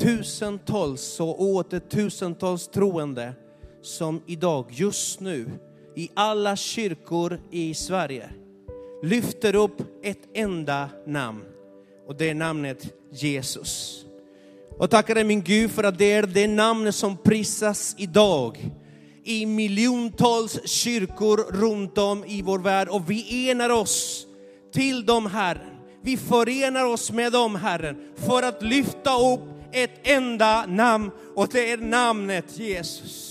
[0.00, 3.32] tusentals och åter tusentals troende
[3.82, 5.50] som idag, just nu,
[5.96, 8.30] i alla kyrkor i Sverige
[9.02, 11.44] lyfter upp ett enda namn.
[12.06, 14.04] Och det är namnet Jesus.
[14.78, 18.70] Och tackar dig min Gud för att det är det namnet som prisas idag
[19.24, 22.88] i miljontals kyrkor runt om i vår värld.
[22.88, 24.26] Och vi enar oss
[24.72, 25.76] till dem, Herren.
[26.02, 31.70] Vi förenar oss med dem, Herren, för att lyfta upp ett enda namn och det
[31.70, 33.30] är namnet Jesus.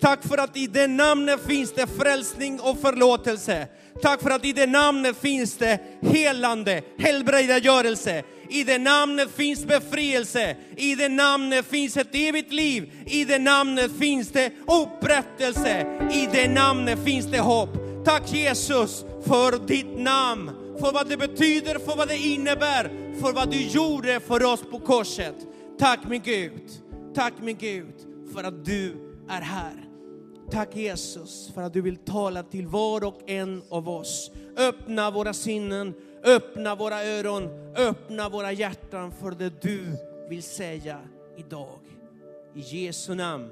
[0.00, 3.68] Tack för att i det namnet finns det frälsning och förlåtelse.
[4.02, 8.22] Tack för att i det namnet finns det helande, helbrägdagörelse.
[8.48, 10.56] I det namnet finns befrielse.
[10.76, 12.92] I det namnet finns ett evigt liv.
[13.06, 15.86] I det namnet finns det upprättelse.
[16.12, 17.70] I det namnet finns det hopp.
[18.04, 20.50] Tack Jesus för ditt namn,
[20.80, 24.78] för vad det betyder, för vad det innebär, för vad du gjorde för oss på
[24.78, 25.34] korset.
[25.78, 26.70] Tack min Gud,
[27.14, 27.94] tack min Gud
[28.32, 28.96] för att du
[29.28, 29.88] är här.
[30.50, 34.30] Tack Jesus för att du vill tala till var och en av oss.
[34.56, 39.84] Öppna våra sinnen, öppna våra öron, öppna våra hjärtan för det du
[40.28, 41.00] vill säga
[41.36, 41.78] idag.
[42.54, 43.50] I Jesu namn.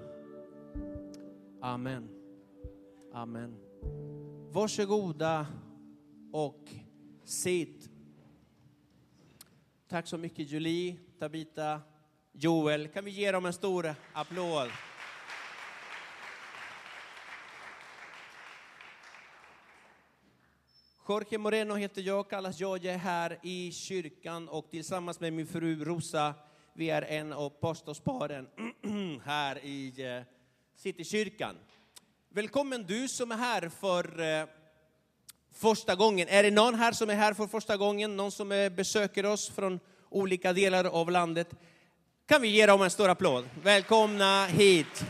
[1.61, 2.09] Amen.
[3.13, 3.57] Amen.
[4.51, 5.47] Varsågoda
[6.33, 6.69] och
[7.25, 7.91] sitt.
[9.89, 11.81] Tack så mycket Julie, Tabita,
[12.33, 12.89] Joel.
[12.89, 14.69] Kan vi ge dem en stor applåd?
[21.09, 22.85] Jorge Moreno heter jag, kallas jag.
[22.85, 26.35] Jag är här i kyrkan och tillsammans med min fru Rosa,
[26.75, 28.49] vi är en av pastorsparen
[29.25, 30.23] här i eh,
[30.77, 31.57] Citykyrkan.
[32.29, 34.47] Välkommen du som är här för eh,
[35.55, 36.29] första gången.
[36.29, 38.17] Är det någon här som är här för första gången?
[38.17, 41.55] Någon som eh, besöker oss från olika delar av landet?
[42.31, 43.45] Kan vi ge dem en stor applåd?
[43.63, 45.05] Välkomna hit.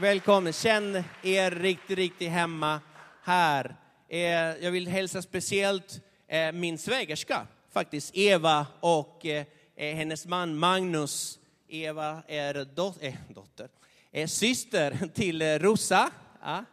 [0.00, 0.52] Välkomna.
[0.52, 2.80] Känn er riktigt, riktigt hemma
[3.22, 3.76] här
[4.08, 4.20] eh,
[4.64, 9.44] jag vill hälsa speciellt eh, min svägerska, faktiskt, Eva och eh,
[9.76, 11.38] hennes man Magnus.
[11.68, 13.68] Eva är dot äh, dotter,
[14.12, 16.10] är syster till Rosa.
[16.42, 16.64] Ja.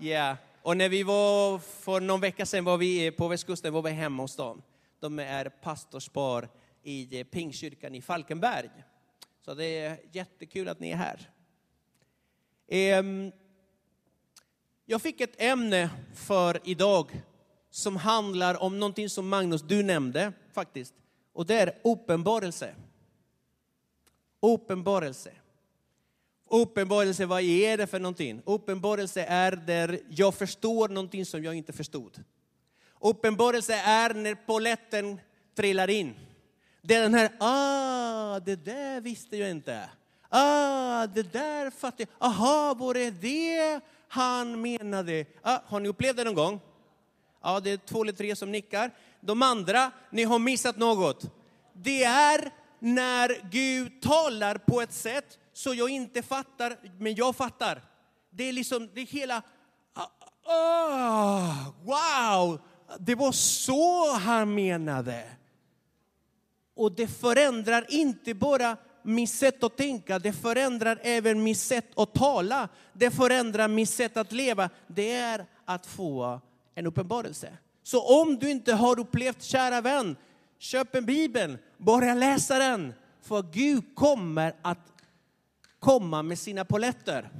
[0.00, 0.36] Yeah.
[0.62, 4.22] Och när vi var, för någon vecka sedan var vi på västkusten, var vi hemma
[4.22, 4.62] hos dem.
[5.00, 6.48] De är pastorspar
[6.88, 8.70] i Pingkyrkan i Falkenberg.
[9.44, 11.30] Så det är jättekul att ni är här.
[12.68, 13.32] Ehm,
[14.84, 17.22] jag fick ett ämne för idag
[17.70, 20.94] som handlar om någonting som Magnus, du nämnde faktiskt.
[21.32, 22.74] Och det är uppenbarelse.
[24.40, 25.32] Uppenbarelse.
[26.50, 28.42] Uppenbarelse, vad är det för någonting?
[28.44, 32.24] Uppenbarelse är där jag förstår någonting som jag inte förstod.
[33.00, 35.20] Uppenbarelse är när poletten
[35.54, 36.14] trillar in.
[36.88, 39.90] Det är den här, ah, det där visste jag inte.
[40.28, 42.28] Ah, det där fattade jag.
[42.28, 45.24] Aha, var det det han menade.
[45.42, 46.60] Ah, har ni upplevt det någon gång?
[47.42, 48.90] Ja, det är två eller tre som nickar.
[49.20, 51.24] De andra, ni har missat något.
[51.72, 57.82] Det är när Gud talar på ett sätt så jag inte fattar, men jag fattar.
[58.30, 59.42] Det är liksom, det är hela,
[60.44, 62.60] oh, wow,
[62.98, 65.24] det var så han menade.
[66.78, 72.14] Och det förändrar inte bara mitt sätt att tänka, det förändrar även mitt sätt att
[72.14, 72.68] tala.
[72.92, 74.70] Det förändrar mitt sätt att leva.
[74.86, 76.40] Det är att få
[76.74, 77.52] en uppenbarelse.
[77.82, 80.16] Så om du inte har upplevt, kära vän,
[80.58, 82.94] köp en bibel, börja läsa den.
[83.22, 84.92] För Gud kommer att
[85.78, 87.30] komma med sina poletter.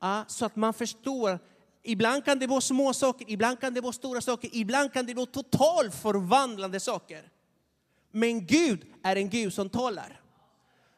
[0.00, 1.38] Ja, så att man förstår.
[1.82, 5.14] Ibland kan det vara små saker, ibland kan det vara stora saker, ibland kan det
[5.14, 7.30] vara totalt förvandlande saker.
[8.14, 10.20] Men Gud är en Gud som talar.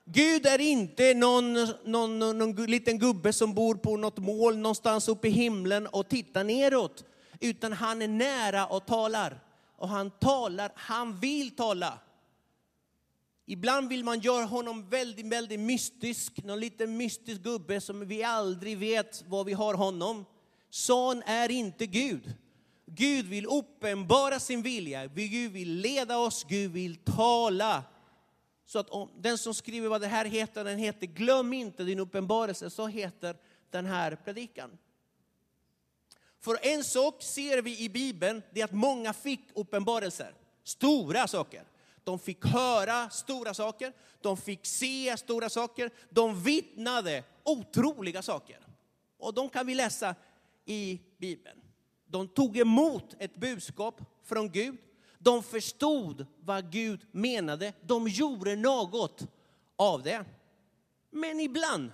[0.05, 1.53] Gud är inte någon,
[1.85, 6.09] någon, någon, någon liten gubbe som bor på något mål någonstans uppe i himlen och
[6.09, 7.05] tittar neråt.
[7.41, 9.41] Utan han är nära och talar.
[9.77, 11.99] Och han talar, han vill tala.
[13.47, 18.79] Ibland vill man göra honom väldigt, väldigt mystisk, någon liten mystisk gubbe som vi aldrig
[18.79, 20.25] vet var vi har honom.
[20.71, 22.35] Sån är inte Gud.
[22.87, 27.85] Gud vill uppenbara sin vilja, Gud vill leda oss, Gud vill tala.
[28.67, 31.99] Så att om, den som skriver vad det här heter, den heter Glöm inte din
[31.99, 33.37] uppenbarelse, så heter
[33.71, 34.79] den här predikan.
[36.41, 40.35] För en sak ser vi i Bibeln, det är att många fick uppenbarelser.
[40.65, 41.65] Stora saker.
[42.05, 48.59] De fick höra stora saker, de fick se stora saker, de vittnade otroliga saker.
[49.19, 50.15] Och de kan vi läsa
[50.65, 51.66] i Bibeln.
[52.07, 54.77] De tog emot ett budskap från Gud
[55.27, 57.73] de förstod vad Gud menade.
[57.83, 59.27] De gjorde något
[59.77, 60.25] av det.
[61.11, 61.93] Men ibland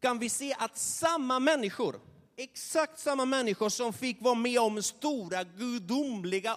[0.00, 2.00] kan vi se att samma människor,
[2.36, 6.56] exakt samma människor som fick vara med om stora gudomliga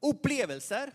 [0.00, 0.92] upplevelser,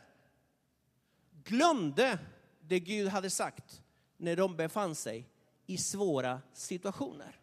[1.44, 2.20] glömde
[2.62, 3.82] det Gud hade sagt
[4.18, 5.30] när de befann sig
[5.66, 7.40] i svåra situationer.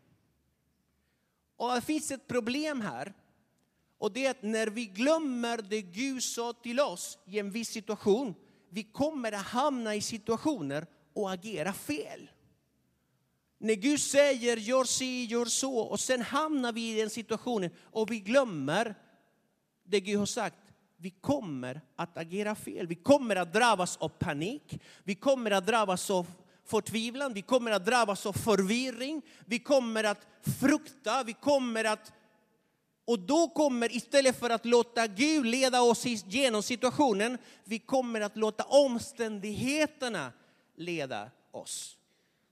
[1.57, 3.13] Och det finns ett problem här.
[3.99, 7.69] Och det är att när vi glömmer det Gud sa till oss i en viss
[7.69, 8.35] situation,
[8.69, 12.31] vi kommer att hamna i situationer och agera fel.
[13.59, 18.11] När Gud säger gör si, gör så och sen hamnar vi i den situationen och
[18.11, 18.95] vi glömmer
[19.85, 20.57] det Gud har sagt.
[20.97, 22.87] Vi kommer att agera fel.
[22.87, 24.81] Vi kommer att drabbas av panik.
[25.05, 26.27] Vi kommer att drabbas av
[26.67, 27.33] förtvivlan.
[27.33, 29.23] Vi kommer att drabbas av förvirring.
[29.47, 30.27] Vi kommer att
[30.61, 31.23] frukta.
[31.23, 32.13] Vi kommer att
[33.07, 38.37] och då kommer, istället för att låta Gud leda oss genom situationen, vi kommer att
[38.37, 40.33] låta omständigheterna
[40.77, 41.99] leda oss.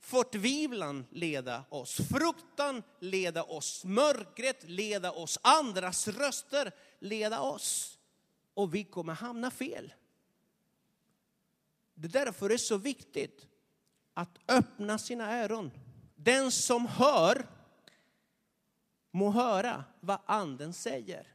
[0.00, 7.98] Förtvivlan leda oss, fruktan leda oss, mörkret leda oss, andras röster leda oss.
[8.54, 9.94] Och vi kommer hamna fel.
[11.94, 13.46] Det är därför det är så viktigt
[14.14, 15.70] att öppna sina öron.
[16.16, 17.46] Den som hör
[19.10, 21.26] må höra vad anden säger.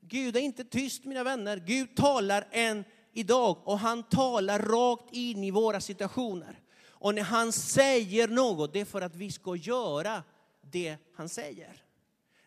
[0.00, 1.56] Gud är inte tyst mina vänner.
[1.56, 6.60] Gud talar än idag och han talar rakt in i våra situationer.
[6.88, 10.22] Och när han säger något, det är för att vi ska göra
[10.60, 11.82] det han säger.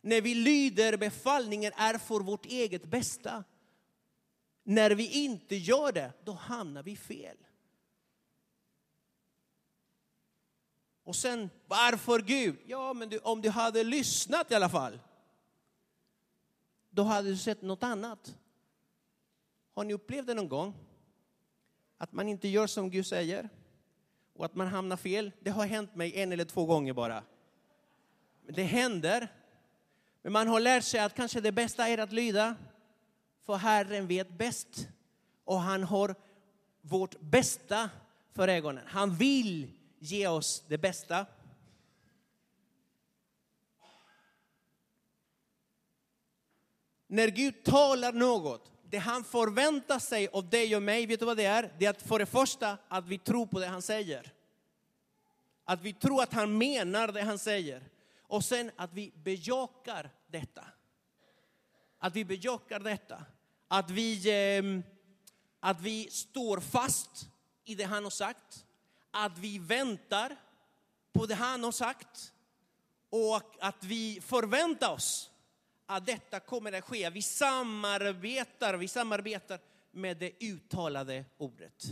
[0.02, 3.44] När vi lyder befallningen är för vårt eget bästa.
[4.64, 7.38] När vi inte gör det, då hamnar vi fel.
[11.08, 12.56] Och sen, varför Gud?
[12.66, 15.00] Ja, men du, om du hade lyssnat i alla fall,
[16.90, 18.36] då hade du sett något annat.
[19.74, 20.74] Har ni upplevt det någon gång?
[21.98, 23.50] Att man inte gör som Gud säger
[24.34, 25.32] och att man hamnar fel.
[25.40, 27.24] Det har hänt mig en eller två gånger bara.
[28.48, 29.28] Det händer.
[30.22, 32.56] Men man har lärt sig att kanske det bästa är att lyda.
[33.42, 34.88] För Herren vet bäst.
[35.44, 36.16] Och han har
[36.82, 37.90] vårt bästa
[38.34, 38.84] för ögonen.
[38.88, 41.26] Han vill ge oss det bästa.
[47.08, 51.38] När Gud talar något, det han förväntar sig av dig och mig, vet du vad
[51.38, 51.74] det är?
[51.80, 54.34] Det är att för det första att vi tror på det han säger.
[55.66, 57.90] Att vi tror att han menar det han säger.
[58.22, 60.66] Och sen att vi bejakar detta.
[62.00, 63.26] Att vi bejakar detta.
[63.68, 64.64] Att vi, eh,
[65.60, 67.30] att vi står fast
[67.66, 68.67] i det han har sagt
[69.26, 70.36] att vi väntar
[71.14, 72.34] på det han har sagt
[73.10, 75.32] och att vi förväntar oss
[75.86, 77.10] att detta kommer att ske.
[77.10, 79.60] Vi samarbetar, vi samarbetar
[79.92, 81.86] med det uttalade ordet.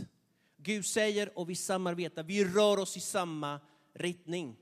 [0.56, 3.60] Gud säger och vi samarbetar, vi rör oss i samma
[3.94, 4.56] riktning.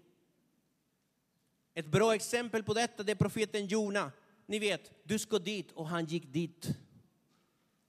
[1.75, 4.13] Ett bra exempel på detta det är profeten Jona.
[4.47, 6.69] Ni vet, du ska dit och han gick dit.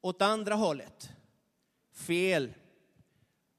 [0.01, 1.09] Åt andra hållet.
[1.93, 2.53] Fel.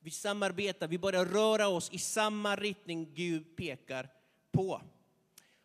[0.06, 4.08] Vi samarbetar, vi börjar röra oss i samma riktning Gud pekar
[4.53, 4.82] på.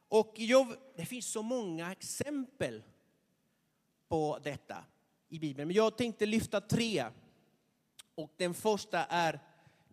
[0.08, 2.84] Och jag, det finns så många exempel
[4.08, 4.84] på detta
[5.30, 5.68] i Bibeln.
[5.68, 7.06] Men jag tänkte lyfta tre.
[8.16, 9.40] Och den första är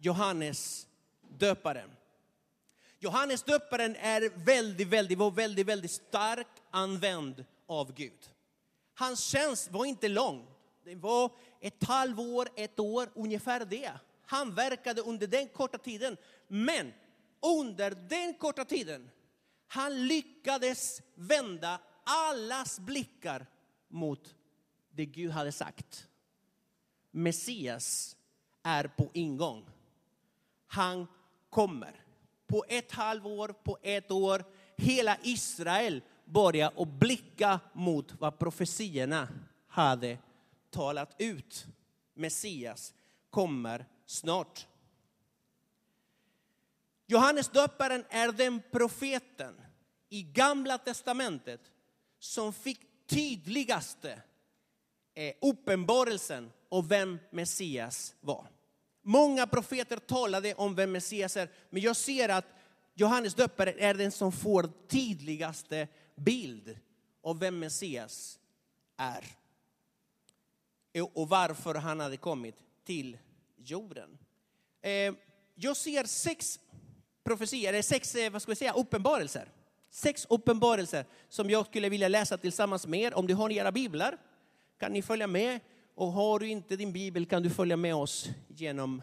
[0.01, 0.89] Johannes
[1.39, 1.91] döparen.
[2.99, 8.31] Johannes döparen är väldigt, väldigt, var väldigt, väldigt starkt använd av Gud.
[8.95, 10.47] Hans tjänst var inte lång.
[10.85, 11.31] Det var
[11.61, 13.93] ett halvår, ett år, ungefär det.
[14.31, 16.17] Han verkade under den korta tiden.
[16.49, 16.93] Men
[17.43, 19.11] under den korta tiden,
[19.67, 23.47] han lyckades vända allas blickar
[23.89, 24.35] mot
[24.91, 26.09] det Gud hade sagt.
[27.11, 28.17] Messias
[28.63, 29.65] är på ingång.
[30.67, 31.07] Han
[31.51, 32.05] kommer.
[32.47, 34.45] På ett halvår, på ett år,
[34.77, 39.29] hela Israel börjar att blicka mot vad profetierna
[39.69, 40.19] hade
[40.71, 41.67] talat ut.
[42.15, 42.95] Messias
[43.31, 44.67] kommer snart.
[47.07, 49.61] Johannes döparen är den profeten
[50.09, 51.61] i Gamla testamentet
[52.19, 54.23] som fick tydligaste
[55.15, 58.47] eh, uppenbarelsen av vem Messias var.
[59.03, 62.47] Många profeter talade om vem Messias är, men jag ser att
[62.95, 66.79] Johannes döparen är den som får tydligaste bild
[67.23, 68.39] av vem Messias
[68.97, 69.25] är.
[71.13, 73.19] Och varför han hade kommit till
[73.59, 74.19] jorden.
[74.83, 75.15] Eh,
[75.55, 76.61] jag ser sex
[77.25, 79.49] profetier, eller sex eh, vad ska vi säga, uppenbarelser.
[79.91, 83.15] Sex uppenbarelser som jag skulle vilja läsa tillsammans med er.
[83.15, 84.19] Om du har era biblar
[84.79, 85.61] kan ni följa med.
[85.95, 89.03] Och har du inte din bibel kan du följa med oss genom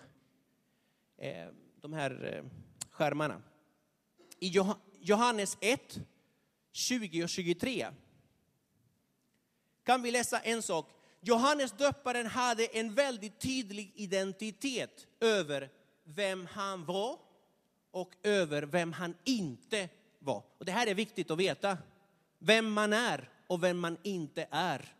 [1.17, 1.47] eh,
[1.81, 2.43] de här eh,
[2.91, 3.41] skärmarna.
[4.39, 5.99] I Joh- Johannes 1,
[6.71, 7.87] 20 och 23
[9.83, 10.89] kan vi läsa en sak.
[11.27, 15.69] Johannes döparen hade en väldigt tydlig identitet över
[16.03, 17.19] vem han var
[17.91, 19.89] och över vem han inte
[20.19, 20.43] var.
[20.57, 21.77] Och det här är viktigt att veta.
[22.39, 24.95] Vem man är och vem man inte är.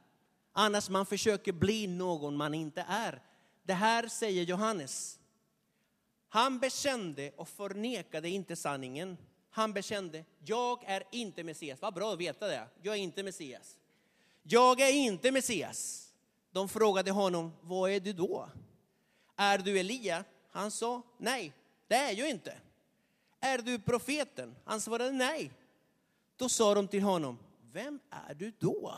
[0.53, 3.21] Annars man försöker bli någon man inte är.
[3.63, 5.19] Det här säger Johannes.
[6.29, 9.17] Han bekände och förnekade inte sanningen.
[9.49, 11.81] Han bekände, jag är inte Messias.
[11.81, 12.67] Vad bra att veta det.
[12.81, 13.77] Jag är inte Messias.
[14.43, 16.04] Jag är inte Messias.
[16.55, 18.49] De frågade honom, vad är du då?
[19.35, 20.23] Är du Elia?
[20.51, 21.53] Han sa, nej,
[21.87, 22.57] det är jag inte.
[23.39, 24.55] Är du profeten?
[24.65, 25.51] Han svarade nej.
[26.35, 27.37] Då sa de till honom,
[27.71, 28.93] vem är du då?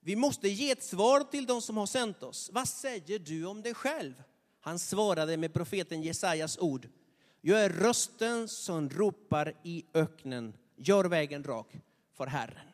[0.00, 2.50] Vi måste ge ett svar till de som har sänt oss.
[2.52, 4.22] Vad säger du om dig själv?
[4.60, 6.88] Han svarade med profeten Jesajas ord.
[7.40, 11.76] Jag är rösten som ropar i öknen, gör vägen rak
[12.12, 12.68] för Herren.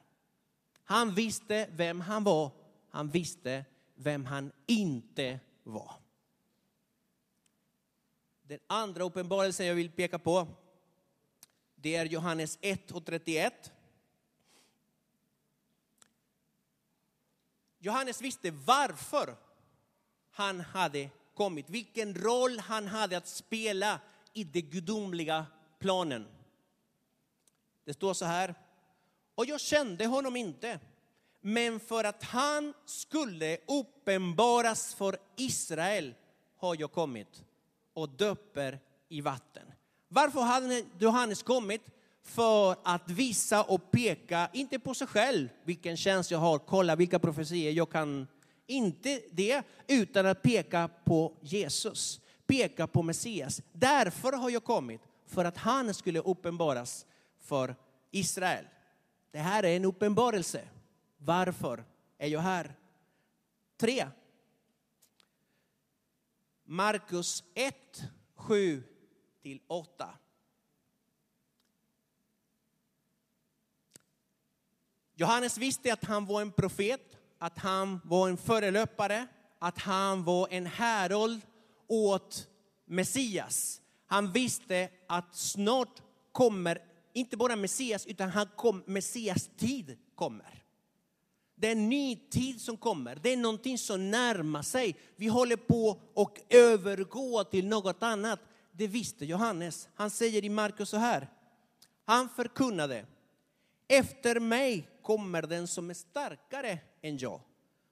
[0.85, 2.51] Han visste vem han var,
[2.91, 3.65] han visste
[4.01, 5.95] vem han inte var.
[8.43, 10.49] Den andra uppenbarelsen jag vill peka på,
[11.75, 13.73] det är Johannes 1 och 31.
[17.79, 19.37] Johannes visste varför
[20.31, 24.01] han hade kommit, vilken roll han hade att spela
[24.33, 25.47] i den gudomliga
[25.79, 26.27] planen.
[27.85, 28.55] Det står så här,
[29.35, 30.81] och jag kände honom inte,
[31.41, 36.15] men för att han skulle uppenbaras för Israel
[36.57, 37.43] har jag kommit
[37.95, 39.63] och döper i vatten.
[40.09, 41.83] Varför hade Johannes kommit?
[42.23, 47.19] För att visa och peka, inte på sig själv, vilken tjänst jag har, kolla vilka
[47.19, 48.27] profetier jag kan.
[48.67, 53.63] Inte det, utan att peka på Jesus, peka på Messias.
[53.73, 57.07] Därför har jag kommit, för att han skulle uppenbaras
[57.39, 57.77] för
[58.11, 58.65] Israel.
[59.31, 60.61] Det här är en uppenbarelse.
[61.23, 61.85] Varför
[62.19, 62.75] är jag här?
[63.77, 64.09] Tre.
[66.65, 67.75] Markus 1,
[68.35, 68.83] 7
[69.43, 70.09] till 8.
[75.15, 79.27] Johannes visste att han var en profet, att han var en förelöpare,
[79.59, 81.41] att han var en härold
[81.87, 82.49] åt
[82.85, 83.83] Messias.
[84.07, 86.79] Han visste att snart kommer,
[87.13, 90.65] inte bara Messias, utan han kom, Messias tid kommer.
[91.61, 93.19] Det är en ny tid som kommer.
[93.23, 94.97] Det är någonting som närmar sig.
[95.17, 98.41] Vi håller på att övergå till något annat.
[98.73, 99.89] Det visste Johannes.
[99.95, 101.29] Han säger i Markus så här.
[102.05, 103.07] Han förkunnade.
[103.89, 107.41] Efter mig kommer den som är starkare än jag.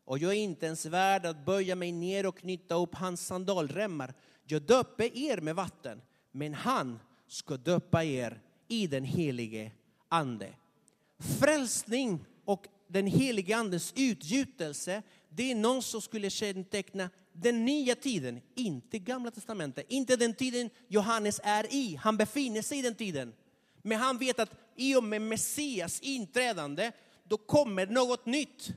[0.05, 4.15] Och jag är inte ens värd att böja mig ner och knyta upp hans sandalremmar.
[4.45, 9.73] Jag döper er med vatten, men han ska döpa er i den helige
[10.09, 10.55] ande.
[11.19, 18.41] Frälsning och den helige andens utgjutelse, det är någon som skulle känneteckna den nya tiden,
[18.55, 21.97] inte gamla testamentet, inte den tiden Johannes är i.
[21.97, 23.35] Han befinner sig i den tiden.
[23.83, 26.93] Men han vet att i och med Messias inträdande,
[27.25, 28.71] då kommer något nytt.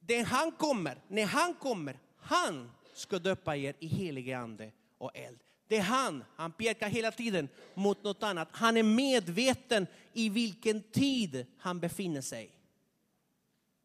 [0.00, 5.38] Det han kommer, när han kommer, han ska döpa er i helige ande och eld.
[5.68, 8.48] Det är han, han pekar hela tiden mot något annat.
[8.52, 12.55] Han är medveten i vilken tid han befinner sig.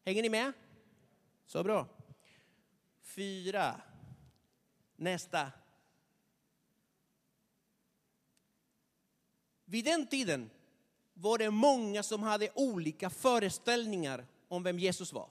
[0.04, 0.52] Hänger ni med?
[1.46, 1.86] Så bra.
[3.02, 3.80] Fyra.
[4.96, 5.52] Nästa.
[9.64, 10.50] Vid den tiden
[11.14, 15.28] var det många som hade olika föreställningar om vem Jesus var.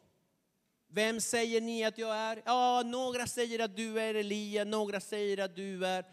[0.88, 2.42] Vem säger ni att jag är?
[2.46, 6.06] Ja, några säger att du är Elia, några säger att du är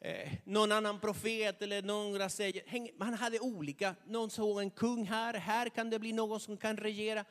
[0.00, 5.34] eh, någon annan profet eller några säger, man hade olika, någon såg en kung här,
[5.34, 7.24] här kan det bli någon som kan regera.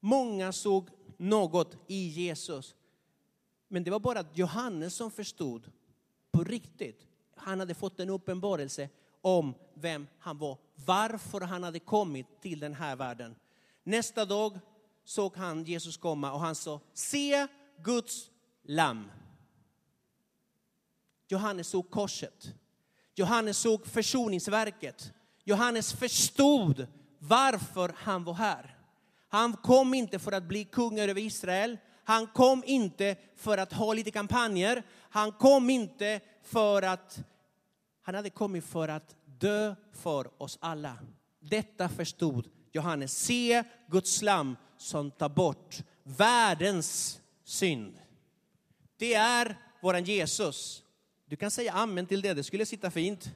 [0.00, 2.74] Många såg något i Jesus.
[3.68, 5.70] Men det var bara Johannes som förstod
[6.32, 7.06] på riktigt.
[7.34, 8.88] Han hade fått en uppenbarelse
[9.20, 13.34] om vem han var, varför han hade kommit till den här världen.
[13.82, 14.58] Nästa dag
[15.04, 17.46] såg han Jesus komma och han sa, se
[17.82, 18.30] Guds
[18.62, 19.10] lamm.
[21.28, 22.54] Johannes såg korset.
[23.14, 25.12] Johannes såg försoningsverket.
[25.44, 26.86] Johannes förstod
[27.18, 28.75] varför han var här.
[29.28, 31.78] Han kom inte för att bli kung över Israel.
[32.04, 34.82] Han kom inte för att ha lite kampanjer.
[35.10, 37.18] Han kom inte för att...
[38.02, 40.98] Han hade kommit för att dö för oss alla.
[41.40, 43.18] Detta förstod Johannes.
[43.18, 47.98] Se Guds lam som tar bort världens synd.
[48.96, 50.82] Det är våran Jesus.
[51.26, 53.30] Du kan säga amen till det, det skulle sitta fint.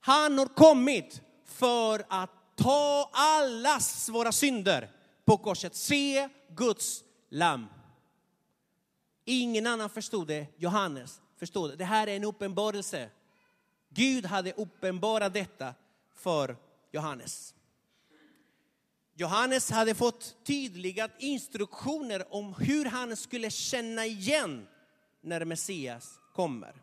[0.00, 2.30] Han har kommit för att
[2.62, 4.90] ta allas våra synder
[5.24, 5.74] på korset.
[5.74, 7.66] Se Guds lamm.
[9.24, 11.76] Ingen annan förstod det, Johannes förstod det.
[11.76, 13.10] Det här är en uppenbarelse.
[13.88, 15.74] Gud hade uppenbarat detta
[16.14, 16.56] för
[16.92, 17.54] Johannes.
[19.14, 24.66] Johannes hade fått tydliga instruktioner om hur han skulle känna igen
[25.20, 26.82] när Messias kommer.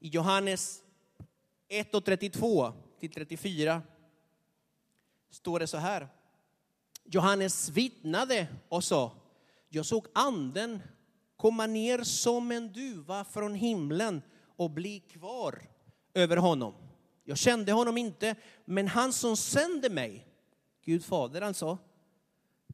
[0.00, 0.82] I Johannes
[1.68, 3.82] 1 och 32 till 34
[5.30, 6.08] står det så här.
[7.04, 9.12] Johannes vittnade och sa,
[9.68, 10.82] jag såg anden
[11.36, 14.22] komma ner som en duva från himlen
[14.56, 15.62] och bli kvar
[16.14, 16.74] över honom.
[17.24, 20.26] Jag kände honom inte, men han som sände mig,
[20.84, 21.78] Gud fader alltså,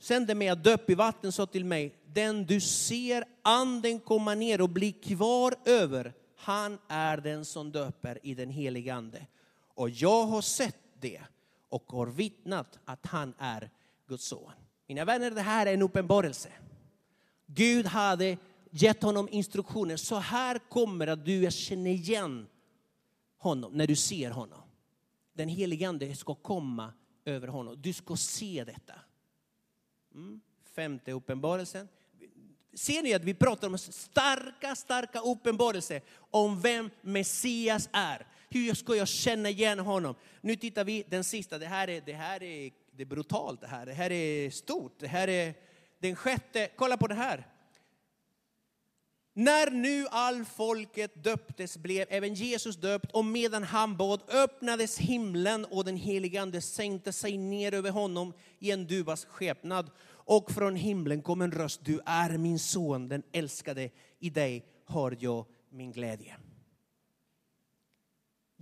[0.01, 4.61] sände mig att döpa i vatten sa till mig, den du ser anden komma ner
[4.61, 9.27] och bli kvar över, han är den som döper i den heliga ande.
[9.75, 11.21] Och jag har sett det
[11.73, 13.71] och har vittnat att han är
[14.07, 14.53] Guds son.
[14.87, 16.49] Mina vänner, det här är en uppenbarelse.
[17.47, 18.37] Gud hade
[18.71, 19.97] gett honom instruktioner.
[19.97, 22.47] Så här kommer att du känner igen
[23.39, 24.63] honom när du ser honom.
[25.33, 26.93] Den helige ande ska komma
[27.25, 27.83] över honom.
[27.83, 28.95] Du ska se detta.
[30.15, 30.41] Mm.
[30.75, 31.89] Femte uppenbarelsen.
[32.75, 38.27] Ser ni att vi pratar om starka, starka uppenbarelser om vem Messias är.
[38.53, 40.15] Hur ska jag känna igen honom?
[40.41, 41.59] Nu tittar vi den sista.
[41.59, 43.61] Det här är, det här är, det är brutalt.
[43.61, 43.87] Det här.
[43.87, 44.95] det här är stort.
[44.99, 45.55] Det här är
[45.99, 46.69] den sjätte.
[46.77, 47.47] Kolla på det här.
[49.35, 55.65] När nu all folket döptes blev även Jesus döpt och medan han bad öppnades himlen
[55.65, 59.91] och den helige ande sänkte sig ner över honom i en duvas skepnad.
[60.25, 65.17] Och från himlen kom en röst, du är min son, den älskade, i dig har
[65.21, 66.37] jag min glädje.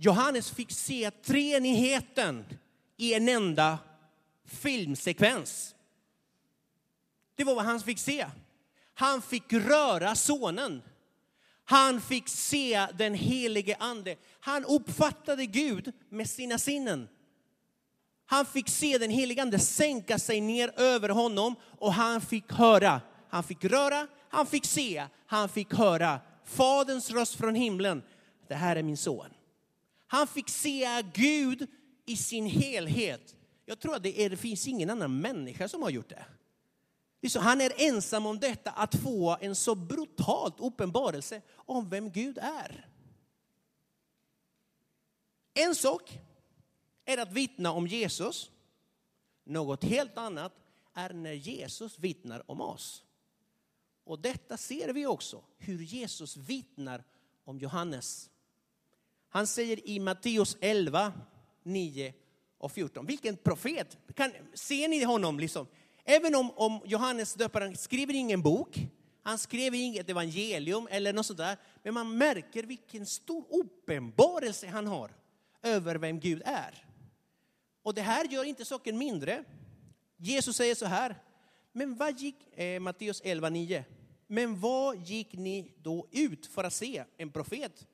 [0.03, 2.45] Johannes fick se treenigheten
[2.97, 3.79] i en enda
[4.45, 5.75] filmsekvens.
[7.35, 8.25] Det var vad han fick se.
[8.93, 10.81] Han fick röra sonen.
[11.65, 14.15] Han fick se den helige ande.
[14.39, 17.07] Han uppfattade Gud med sina sinnen.
[18.25, 23.01] Han fick se den helige ande sänka sig ner över honom och han fick höra.
[23.29, 28.03] Han fick röra, han fick se, han fick höra Faderns röst från himlen.
[28.47, 29.29] Det här är min son.
[30.11, 31.67] Han fick se Gud
[32.05, 33.35] i sin helhet.
[33.65, 36.25] Jag tror att det, är, det finns ingen annan människa som har gjort det.
[37.39, 42.89] Han är ensam om detta, att få en så brutalt uppenbarelse om vem Gud är.
[45.53, 46.19] En sak
[47.05, 48.51] är att vittna om Jesus.
[49.43, 50.53] Något helt annat
[50.93, 53.03] är när Jesus vittnar om oss.
[54.03, 57.03] Och detta ser vi också, hur Jesus vittnar
[57.43, 58.29] om Johannes.
[59.33, 61.13] Han säger i Matteus 11,
[61.63, 62.13] 9
[62.57, 63.05] och 14.
[63.05, 63.97] Vilken profet!
[64.15, 65.39] Kan, ser ni honom?
[65.39, 65.67] Liksom?
[66.03, 68.87] Även om, om Johannes döparen skriver ingen bok,
[69.23, 75.11] han skrev inget evangelium eller något sådär, men man märker vilken stor uppenbarelse han har
[75.63, 76.85] över vem Gud är.
[77.83, 79.43] Och det här gör inte saken mindre.
[80.17, 81.15] Jesus säger så här,
[81.71, 83.83] men vad gick, eh, Matteus 11.9,
[84.27, 87.03] men vad gick ni då ut för att se?
[87.17, 87.87] En profet?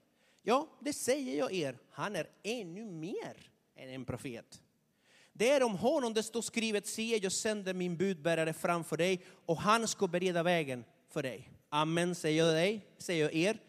[0.50, 4.62] Ja, det säger jag er, han är ännu mer än en profet.
[5.34, 9.58] Det är om honom det står skrivet, se jag sänder min budbärare framför dig och
[9.58, 11.50] han ska bereda vägen för dig.
[11.70, 13.60] Amen säger jag dig, säger jag er.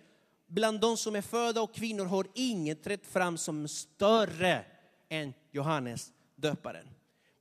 [0.46, 4.64] Bland de som är födda och kvinnor har inget trätt fram som större
[5.08, 6.88] än Johannes döparen.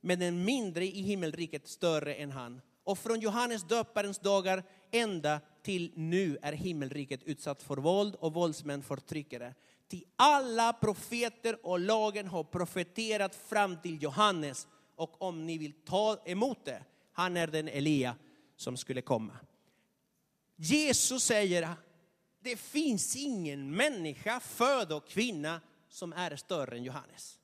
[0.00, 2.60] Men den mindre i himmelriket större än han.
[2.84, 8.82] Och från Johannes döparens dagar ända till nu är himmelriket utsatt för våld och våldsmän
[8.82, 9.54] förtryckare.
[9.88, 14.66] Till alla profeter och lagen har profeterat fram till Johannes.
[14.96, 18.14] Och om ni vill ta emot det, han är den Elia
[18.56, 19.32] som skulle komma.
[20.56, 21.68] Jesus säger,
[22.40, 27.38] det finns ingen människa, född och kvinna, som är större än Johannes.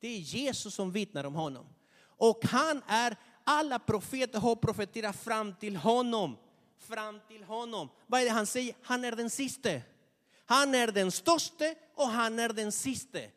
[0.00, 1.66] Det är Jesus som vittnar om honom.
[2.00, 6.36] Och han är, alla profeter har profeterat fram till honom.
[6.78, 7.88] Fram till honom.
[8.06, 8.74] Vad är det han säger?
[8.82, 9.82] Han är den siste.
[10.46, 13.30] Han är den störste och han är den siste.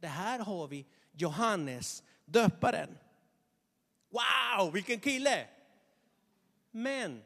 [0.00, 2.98] Det här har vi Johannes döparen.
[4.10, 5.48] Wow, vilken kille!
[6.70, 7.24] Men,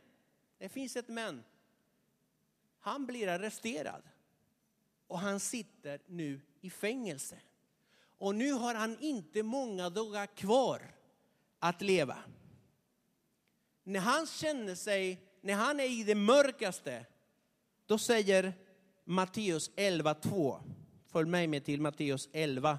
[0.59, 1.45] det finns ett men.
[2.79, 4.03] Han blir arresterad
[5.07, 7.41] och han sitter nu i fängelse.
[8.19, 10.95] Och nu har han inte många dagar kvar
[11.59, 12.19] att leva.
[13.83, 17.07] När han känner sig, när han är i det mörkaste,
[17.87, 18.55] då säger
[19.05, 20.61] Matteus 11.2.
[21.07, 22.79] Följ med mig till Matteus 11,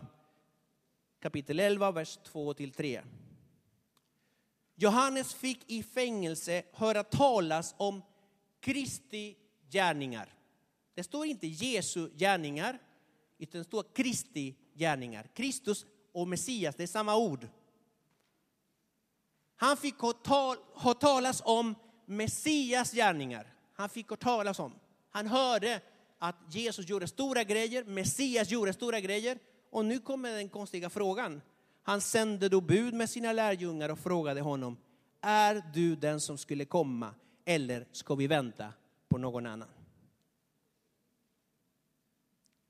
[1.20, 3.02] kapitel 11, vers 2 till 3.
[4.76, 8.02] Johannes fick i fängelse höra talas om
[8.60, 9.38] Kristi
[9.70, 10.34] gärningar.
[10.94, 12.80] Det står inte Jesu gärningar,
[13.38, 15.28] utan det står Kristi gärningar.
[15.34, 17.48] Kristus och Messias, det är samma ord.
[19.56, 19.96] Han fick
[20.76, 23.54] höra talas om Messias gärningar.
[23.74, 24.74] Han fick höra talas om.
[25.10, 25.82] Han hörde
[26.20, 29.40] att Jesus gjorde stora grejer, Messias gjorde stora grejer.
[29.70, 31.42] Och nu kommer den konstiga frågan.
[31.84, 34.78] Han sände då bud med sina lärjungar och frågade honom,
[35.22, 38.74] är du den som skulle komma eller ska vi vänta
[39.10, 39.68] på någon annan?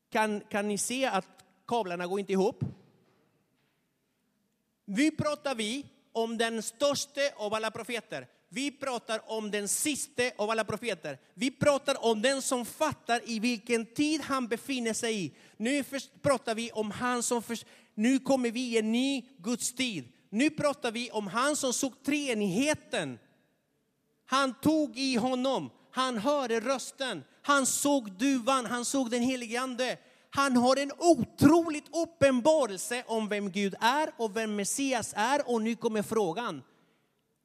[0.10, 2.64] Kan, kan ni se att kablarna går inte ihop?
[4.86, 8.28] Vi pratar vi om den största av alla profeter.
[8.54, 11.18] Vi pratar om den siste av alla profeter.
[11.34, 15.34] Vi pratar om den som fattar i vilken tid han befinner sig i.
[15.58, 15.84] Nu
[16.22, 17.44] pratar vi om han som...
[17.44, 17.58] För,
[17.94, 20.08] nu kommer vi i en ny Guds tid.
[20.30, 23.20] Nu pratar vi om han som såg treenigheten.
[24.26, 29.98] Han tog i honom, han hörde rösten, han såg duvan, han såg den helige Ande.
[30.30, 35.50] Han har en otroligt uppenbarelse om vem Gud är och vem Messias är.
[35.52, 36.64] Och nu kommer frågan,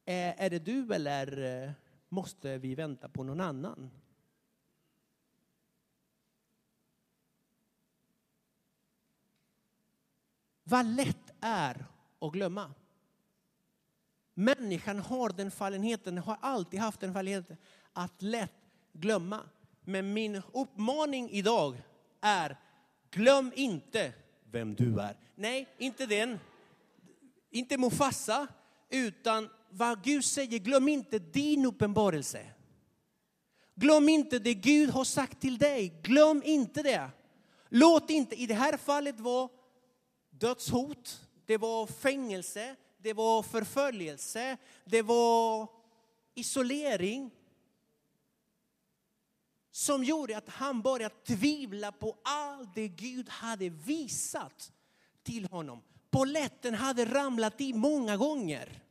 [0.09, 1.71] Eh, är det du eller eh,
[2.09, 3.91] måste vi vänta på någon annan?
[10.65, 11.87] Vad lätt är
[12.21, 12.75] att glömma.
[14.35, 17.57] Människan har den fallenheten, har alltid haft den fallenheten
[17.93, 18.53] att lätt
[18.93, 19.41] glömma.
[19.81, 21.83] Men min uppmaning idag
[22.21, 22.57] är,
[23.11, 24.13] glöm inte
[24.45, 25.17] vem du är.
[25.35, 26.39] Nej, inte den.
[27.51, 28.47] Inte Mufasa,
[28.89, 30.59] utan vad Gud säger.
[30.59, 32.47] Glöm inte din uppenbarelse.
[33.75, 36.01] Glöm inte det Gud har sagt till dig.
[36.03, 37.11] Glöm inte det.
[37.69, 39.51] Låt inte, i det här fallet var
[40.31, 45.69] dödshot, det var fängelse, det var förföljelse, det var
[46.35, 47.31] isolering
[49.71, 54.73] som gjorde att han började tvivla på allt det Gud hade visat
[55.23, 55.83] till honom.
[56.11, 58.83] Poletten hade ramlat i många gånger.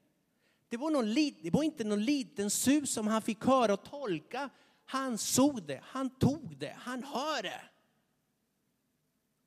[0.69, 4.49] Det var, någon, det var inte någon liten sus som han fick höra och tolka.
[4.86, 7.62] Han såg det, han tog det, han hörde.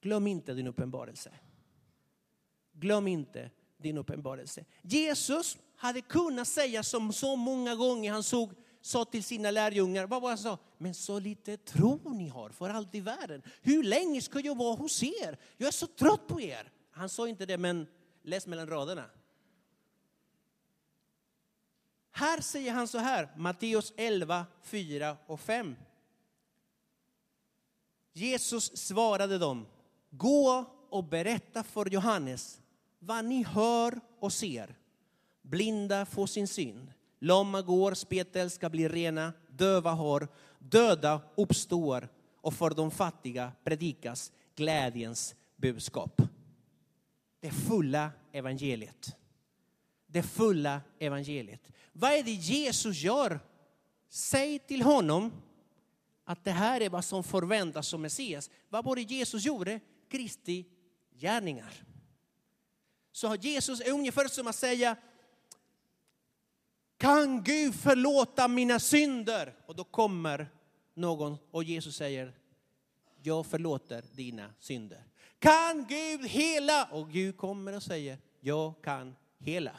[0.00, 1.30] Glöm inte din uppenbarelse.
[2.72, 4.64] Glöm inte din uppenbarelse.
[4.82, 10.22] Jesus hade kunnat säga som så många gånger han såg, sa till sina lärjungar, vad
[10.22, 10.58] var han sa?
[10.78, 13.42] Men så lite tro ni har för allt i världen.
[13.62, 15.38] Hur länge ska jag vara hos er?
[15.56, 16.72] Jag är så trött på er.
[16.90, 17.86] Han sa inte det, men
[18.22, 19.04] läs mellan raderna.
[22.12, 25.76] Här säger han så här, Matteus 11, 4 och 5.
[28.12, 29.66] Jesus svarade dem,
[30.10, 32.60] gå och berätta för Johannes
[32.98, 34.76] vad ni hör och ser.
[35.42, 42.70] Blinda får sin syn, lama går, spetälska blir rena, döva hör, döda uppstår och för
[42.70, 46.22] de fattiga predikas glädjens budskap.
[47.40, 49.16] Det fulla evangeliet.
[50.12, 51.60] Det fulla evangeliet.
[51.92, 53.40] Vad är det Jesus gör?
[54.08, 55.32] Säg till honom
[56.24, 58.50] att det här är vad som förväntas som Messias.
[58.68, 59.80] Vad var det Jesus gjorde?
[60.08, 60.66] Kristi
[61.14, 61.84] gärningar.
[63.12, 64.96] Så Jesus är ungefär som att säga,
[66.96, 69.54] kan Gud förlåta mina synder?
[69.66, 70.48] Och då kommer
[70.94, 72.34] någon och Jesus säger,
[73.22, 75.04] jag förlåter dina synder.
[75.38, 76.84] Kan Gud hela?
[76.84, 79.72] Och Gud kommer och säger, jag kan hela.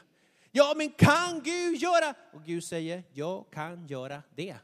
[0.52, 2.16] Ja, men kan Gud göra?
[2.34, 4.56] Och Gud säger, jag kan göra det.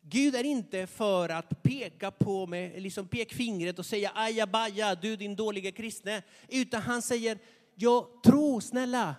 [0.00, 5.36] Gud är inte för att peka på med liksom pekfingret och säga ajabaja, du din
[5.36, 6.22] dåliga kristne.
[6.48, 7.38] Utan han säger,
[7.74, 9.16] jag tror snälla,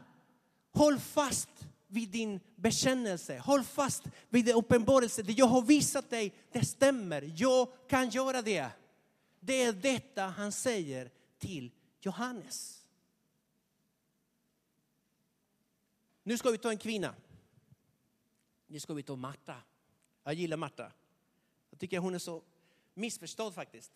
[0.72, 1.50] håll fast
[1.88, 3.40] vid din bekännelse.
[3.40, 5.24] Håll fast vid din uppenbarelse.
[5.24, 7.32] Det jag har visat dig, det stämmer.
[7.36, 8.68] Jag kan göra det.
[9.40, 11.72] Det är detta han säger till
[12.06, 12.86] Johannes.
[16.24, 17.16] Nu ska vi ta en kvinna.
[18.68, 19.56] Nu ska vi ta Marta.
[20.24, 20.92] Jag gillar Marta.
[21.70, 22.42] Jag tycker hon är så
[22.94, 23.92] missförstådd faktiskt.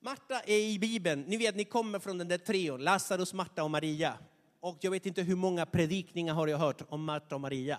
[0.00, 3.70] Marta är i Bibeln, ni vet ni kommer från den där trion, Lazarus, Marta och
[3.70, 4.18] Maria.
[4.60, 7.78] Och jag vet inte hur många predikningar har jag hört om Marta och Maria.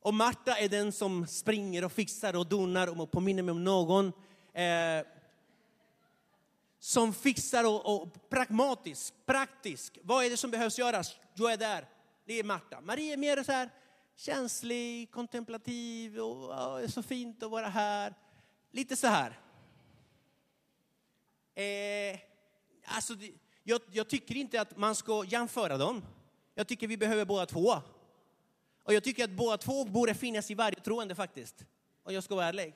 [0.00, 4.12] Och Marta är den som springer och fixar och donar och påminner mig om någon.
[4.52, 5.17] Eh,
[6.78, 9.98] som fixar och, och pragmatisk, praktisk.
[10.02, 11.16] Vad är det som behövs göras?
[11.34, 11.88] Jag är där.
[12.24, 12.80] Det är Marta.
[12.80, 13.70] Maria är mer så här,
[14.16, 18.14] känslig, kontemplativ och oh, det är så fint att vara här.
[18.70, 19.40] Lite så här.
[21.54, 22.18] Eh,
[22.84, 23.14] alltså,
[23.62, 26.02] jag, jag tycker inte att man ska jämföra dem.
[26.54, 27.74] Jag tycker vi behöver båda två.
[28.82, 31.64] Och jag tycker att båda två borde finnas i varje troende faktiskt.
[32.02, 32.74] Om jag ska vara ärlig.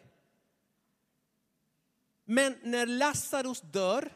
[2.24, 4.12] Men när Lazarus dör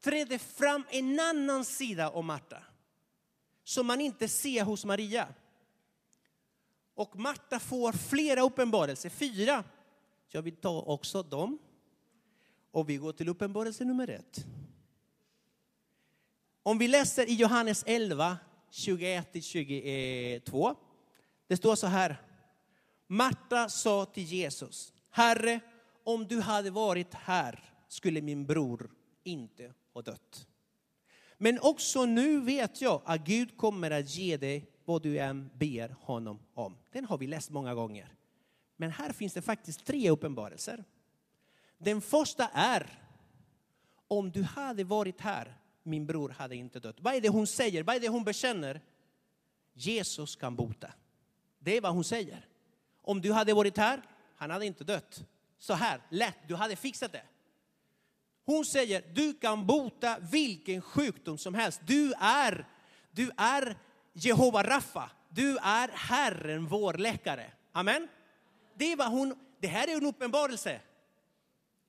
[0.00, 2.62] träder fram en annan sida av Marta.
[3.64, 5.28] Som man inte ser hos Maria.
[6.94, 9.64] Och Marta får flera uppenbarelser, fyra.
[10.28, 11.58] Jag vill ta också dem.
[12.70, 14.44] Och vi går till uppenbarelse nummer ett.
[16.62, 18.38] Om vi läser i Johannes 11,
[18.70, 20.76] 21-22.
[21.46, 22.16] Det står så här.
[23.06, 25.60] Marta sa till Jesus, Herre,
[26.04, 28.90] om du hade varit här skulle min bror
[29.22, 30.46] inte ha dött.
[31.38, 35.96] Men också nu vet jag att Gud kommer att ge dig vad du än ber
[36.00, 36.76] honom om.
[36.92, 38.14] Den har vi läst många gånger.
[38.76, 40.84] Men här finns det faktiskt tre uppenbarelser.
[41.78, 43.02] Den första är,
[44.08, 46.96] om du hade varit här, min bror hade inte dött.
[47.00, 47.82] Vad är det hon säger?
[47.82, 48.80] Vad är det hon bekänner?
[49.72, 50.92] Jesus kan bota.
[51.58, 52.48] Det är vad hon säger.
[53.02, 54.02] Om du hade varit här,
[54.36, 55.24] han hade inte dött.
[55.60, 57.22] Så här, lätt, du hade fixat det.
[58.44, 61.80] Hon säger, du kan bota vilken sjukdom som helst.
[61.86, 62.66] Du är,
[63.10, 63.76] du är
[64.12, 65.10] Jehova Raffa.
[65.28, 67.52] Du är Herren, vår läkare.
[67.72, 68.08] Amen.
[68.74, 70.80] Det, var hon, det här är en uppenbarelse.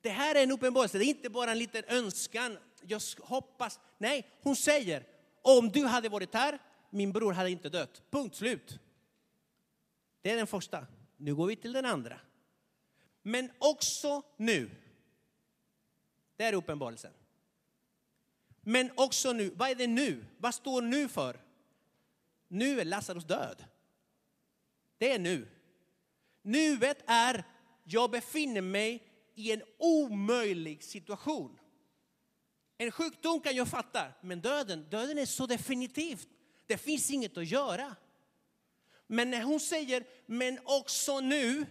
[0.02, 2.58] Det här är en uppenbarelse, det är inte bara en liten önskan.
[2.82, 3.80] Jag hoppas.
[3.98, 5.04] Nej, hon säger,
[5.42, 8.02] om du hade varit här, min bror hade inte dött.
[8.10, 8.80] Punkt slut.
[10.22, 10.88] Det är den första.
[11.18, 12.20] Nu går vi till den andra.
[13.22, 14.70] Men också nu.
[16.36, 17.14] Det är uppenbarelsen.
[18.62, 19.50] Men också nu.
[19.50, 20.26] Vad är det nu?
[20.38, 21.40] Vad står nu för?
[22.48, 23.66] Nu är Lazarus död.
[24.98, 25.48] Det är nu.
[26.42, 27.44] Nuet är,
[27.84, 31.60] jag befinner mig i en omöjlig situation.
[32.78, 36.28] En sjukdom kan jag fatta, men döden, döden är så definitivt.
[36.66, 37.96] Det finns inget att göra.
[39.08, 41.66] Men när hon säger, men också nu,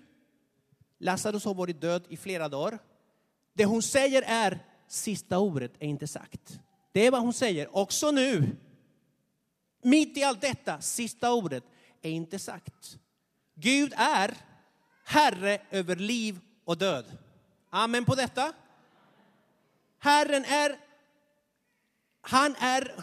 [1.01, 2.79] Lazarus har varit död i flera dagar.
[3.55, 4.59] Det hon säger är,
[4.89, 6.61] sista ordet är inte sagt.
[6.93, 8.57] Det är vad hon säger, också nu.
[9.83, 11.65] Mitt i allt detta, sista ordet
[12.03, 12.99] är inte sagt.
[13.55, 14.37] Gud är
[15.05, 17.05] Herre över liv och död.
[17.71, 18.53] Amen på detta.
[19.99, 20.77] Herren är,
[22.21, 22.95] han är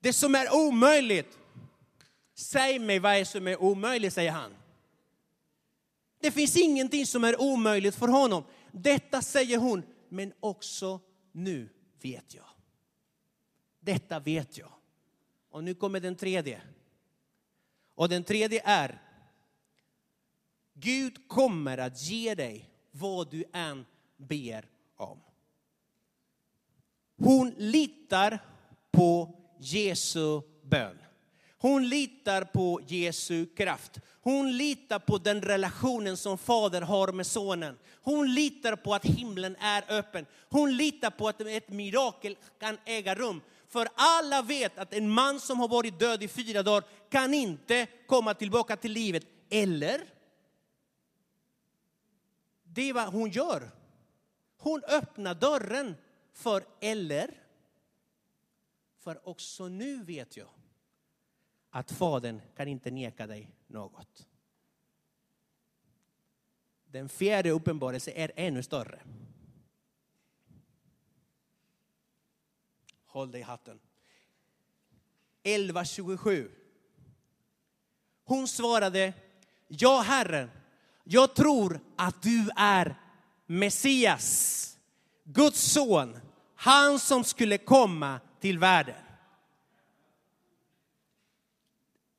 [0.00, 1.38] det som är omöjligt.
[2.34, 4.54] Säg mig vad är som är omöjligt, säger han.
[6.22, 8.44] Det finns ingenting som är omöjligt för honom.
[8.72, 11.00] Detta säger hon, men också
[11.32, 11.68] nu
[12.02, 12.44] vet jag.
[13.80, 14.72] Detta vet jag.
[15.50, 16.60] Och nu kommer den tredje.
[17.94, 19.02] Och den tredje är,
[20.74, 25.20] Gud kommer att ge dig vad du än ber om.
[27.16, 28.38] Hon litar
[28.90, 30.98] på Jesu bön.
[31.62, 33.98] Hon litar på Jesu kraft.
[34.20, 37.78] Hon litar på den relationen som fader har med sonen.
[38.02, 40.26] Hon litar på att himlen är öppen.
[40.48, 43.40] Hon litar på att ett mirakel kan äga rum.
[43.68, 47.86] För alla vet att en man som har varit död i fyra dagar kan inte
[48.06, 49.26] komma tillbaka till livet.
[49.50, 50.00] Eller?
[52.64, 53.70] Det är vad hon gör.
[54.58, 55.96] Hon öppnar dörren
[56.32, 57.30] för eller.
[59.04, 60.48] För också nu vet jag
[61.74, 64.26] att Fadern kan inte neka dig något.
[66.84, 69.00] Den fjärde uppenbarelsen är ännu större.
[73.06, 73.80] Håll dig i hatten.
[75.42, 76.50] 11.27.
[78.24, 79.12] Hon svarade,
[79.68, 80.50] ja Herren,
[81.04, 83.00] jag tror att du är
[83.46, 84.78] Messias,
[85.24, 86.18] Guds son,
[86.54, 89.11] han som skulle komma till världen.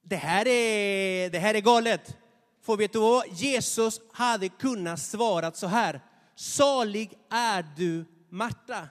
[0.04, 2.18] Det här är, det här är galet.
[2.62, 3.24] För vet du vad?
[3.32, 6.02] Jesus hade kunnat svara så här.
[6.36, 8.88] Salig är du Marta.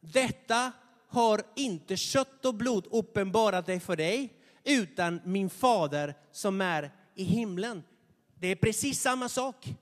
[0.00, 0.72] Detta
[1.08, 4.32] har inte kött och blod uppenbarat dig för dig,
[4.64, 7.82] utan min fader som är i himlen.
[8.40, 9.74] Det är precis samma sak.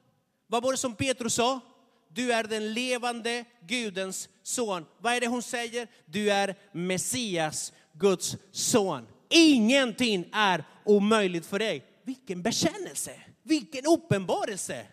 [0.47, 1.61] Vad var det som Petrus sa?
[2.09, 4.87] Du är den levande Gudens son.
[4.99, 5.89] Vad är det hon säger?
[6.07, 9.07] Du är Messias, Guds son.
[9.37, 11.85] Ingenting är omöjligt för dig.
[12.03, 14.87] Vilken bekännelse, vilken uppenbarelse.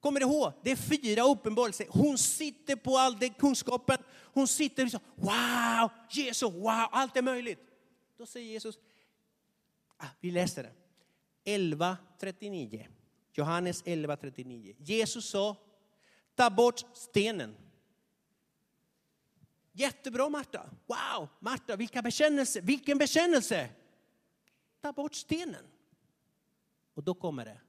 [0.00, 0.52] Kommer du ihåg?
[0.62, 1.86] Det är fyra uppenbarelser.
[1.90, 3.98] Hon sitter på all den kunskapen.
[4.10, 7.60] Hon sitter och säger wow, Jesus, wow, allt är möjligt.
[8.18, 8.78] Då säger Jesus,
[9.96, 10.72] Ah, vi läser det.
[11.50, 12.86] 11.39.
[13.32, 14.74] Johannes 11.39.
[14.78, 15.56] Jesus sa,
[16.34, 17.56] ta bort stenen.
[19.76, 20.70] Jättebra Marta.
[20.86, 23.68] Wow, Marta, vilka bekännelse, vilken bekännelse.
[24.80, 25.64] Ta bort stenen.
[26.94, 27.60] Och då kommer det.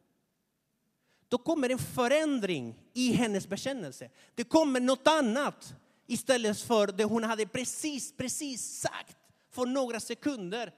[1.28, 4.10] Då kommer en förändring i hennes bekännelse.
[4.36, 5.76] Det kommer något annat
[6.08, 9.18] istället för det hon hade precis, precis sagt
[9.50, 10.74] för några sekunder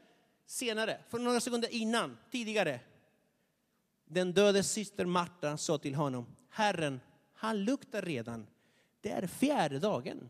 [0.45, 2.79] senare, för några sekunder innan, tidigare.
[4.05, 6.99] Den döde syster Marta sa till honom, Herren,
[7.33, 8.47] han luktar redan.
[9.01, 10.29] Det är fjärde dagen.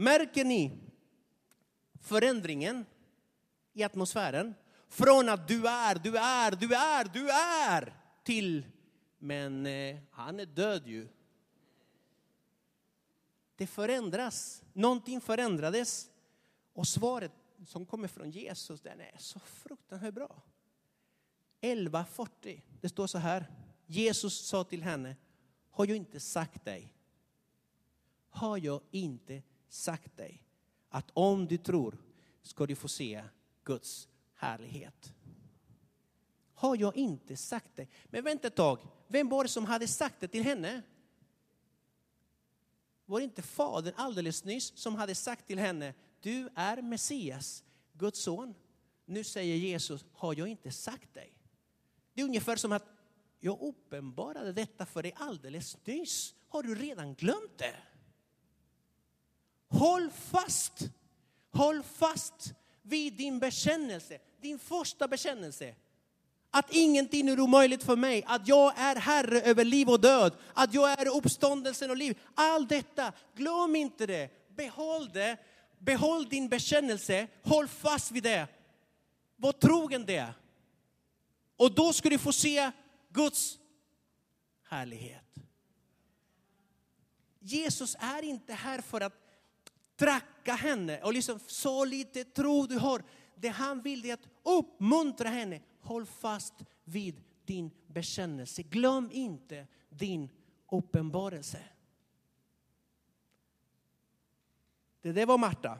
[0.00, 0.78] Märker ni
[2.00, 2.86] förändringen
[3.72, 4.54] i atmosfären?
[4.88, 8.66] Från att du är, du är, du är, du är till,
[9.18, 11.08] men eh, han är död ju.
[13.56, 16.10] Det förändras, någonting förändrades.
[16.72, 17.32] Och svaret
[17.66, 20.42] som kommer från Jesus, den är så fruktansvärt bra.
[21.60, 23.46] 11.40, det står så här.
[23.86, 25.16] Jesus sa till henne,
[25.70, 26.94] har jag inte sagt dig?
[28.28, 30.42] Har jag inte sagt dig
[30.88, 31.98] att om du tror
[32.42, 33.24] ska du få se
[33.64, 35.14] Guds härlighet?
[36.54, 37.86] Har jag inte sagt det?
[38.04, 38.78] Men vänta ett tag,
[39.08, 40.82] vem var det som hade sagt det till henne?
[43.06, 48.20] Var det inte fadern alldeles nyss som hade sagt till henne, du är Messias, Guds
[48.20, 48.54] son.
[49.04, 51.32] Nu säger Jesus, har jag inte sagt dig?
[52.14, 52.86] Det är ungefär som att
[53.40, 56.34] jag uppenbarade detta för dig alldeles nyss.
[56.48, 57.76] Har du redan glömt det?
[59.68, 60.72] Håll fast,
[61.52, 65.74] håll fast vid din bekännelse, din första bekännelse.
[66.50, 70.74] Att ingenting är omöjligt för mig, att jag är herre över liv och död, att
[70.74, 72.18] jag är uppståndelsen och liv.
[72.34, 74.30] Allt detta, glöm inte det.
[74.56, 75.36] Behåll det,
[75.78, 78.46] behåll din bekännelse, håll fast vid det.
[79.36, 80.34] Var trogen det.
[81.56, 82.70] Och då ska du få se
[83.08, 83.58] Guds
[84.68, 85.24] härlighet.
[87.40, 89.27] Jesus är inte här för att
[89.98, 93.02] tracka henne och liksom så lite tro du har.
[93.34, 95.60] Det han vill är att uppmuntra henne.
[95.80, 98.62] Håll fast vid din bekännelse.
[98.62, 100.30] Glöm inte din
[100.70, 101.64] uppenbarelse.
[105.00, 105.78] Det där var Marta.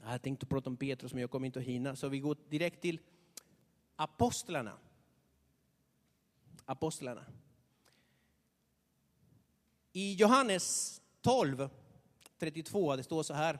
[0.00, 1.96] Jag hade tänkt prata om Petrus men jag kommer inte att hinna.
[1.96, 3.00] Så vi går direkt till
[3.96, 4.78] apostlarna.
[6.64, 7.24] Apostlarna.
[9.92, 11.70] I Johannes 12,
[12.42, 13.58] 32, det står så här.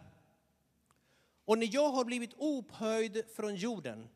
[1.45, 4.09] Och när jag har blivit upphöjd från jorden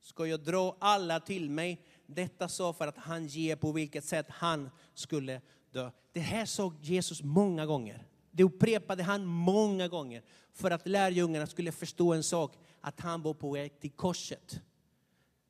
[0.00, 1.84] ska jag dra alla till mig.
[2.06, 5.40] Detta sa för att han ger på vilket sätt han skulle
[5.72, 5.90] dö.
[6.12, 8.06] Det här såg Jesus många gånger.
[8.30, 13.34] Det upprepade han många gånger för att lärjungarna skulle förstå en sak, att han var
[13.34, 14.60] på väg till korset.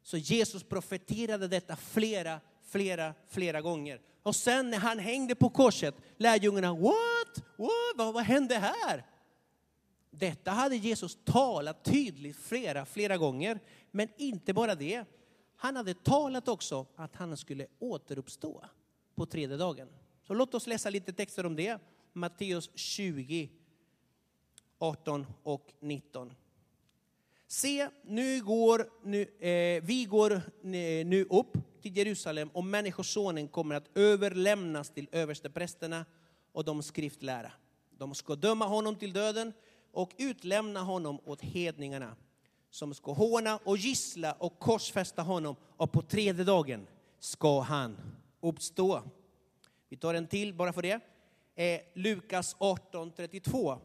[0.02, 4.00] Så Jesus profeterade detta flera, flera, flera gånger.
[4.22, 7.11] Och sen när han hängde på korset, lärjungarna, what?
[7.38, 7.70] What?
[7.96, 9.06] Vad, vad hände här?
[10.10, 13.60] Detta hade Jesus talat tydligt flera, flera gånger.
[13.90, 15.04] Men inte bara det.
[15.56, 18.64] Han hade talat också att han skulle återuppstå
[19.14, 19.88] på tredje dagen.
[20.26, 21.78] Så låt oss läsa lite texter om det.
[22.12, 23.50] Matteus 20,
[24.78, 26.32] 18 och 19.
[27.46, 30.40] Se, nu går, nu, eh, vi går eh,
[31.06, 36.06] nu upp till Jerusalem och Människosonen kommer att överlämnas till översteprästerna
[36.52, 37.52] och de skriftlära.
[37.90, 39.52] De ska döma honom till döden
[39.92, 42.16] och utlämna honom åt hedningarna
[42.70, 46.86] som ska håna och gissla och korsfästa honom och på tredje dagen
[47.18, 47.96] ska han
[48.40, 49.02] uppstå.
[49.88, 51.00] Vi tar en till bara för det.
[51.54, 53.78] Eh, Lukas 18.32.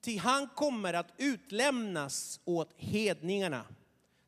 [0.00, 3.64] Ty han kommer att utlämnas åt hedningarna.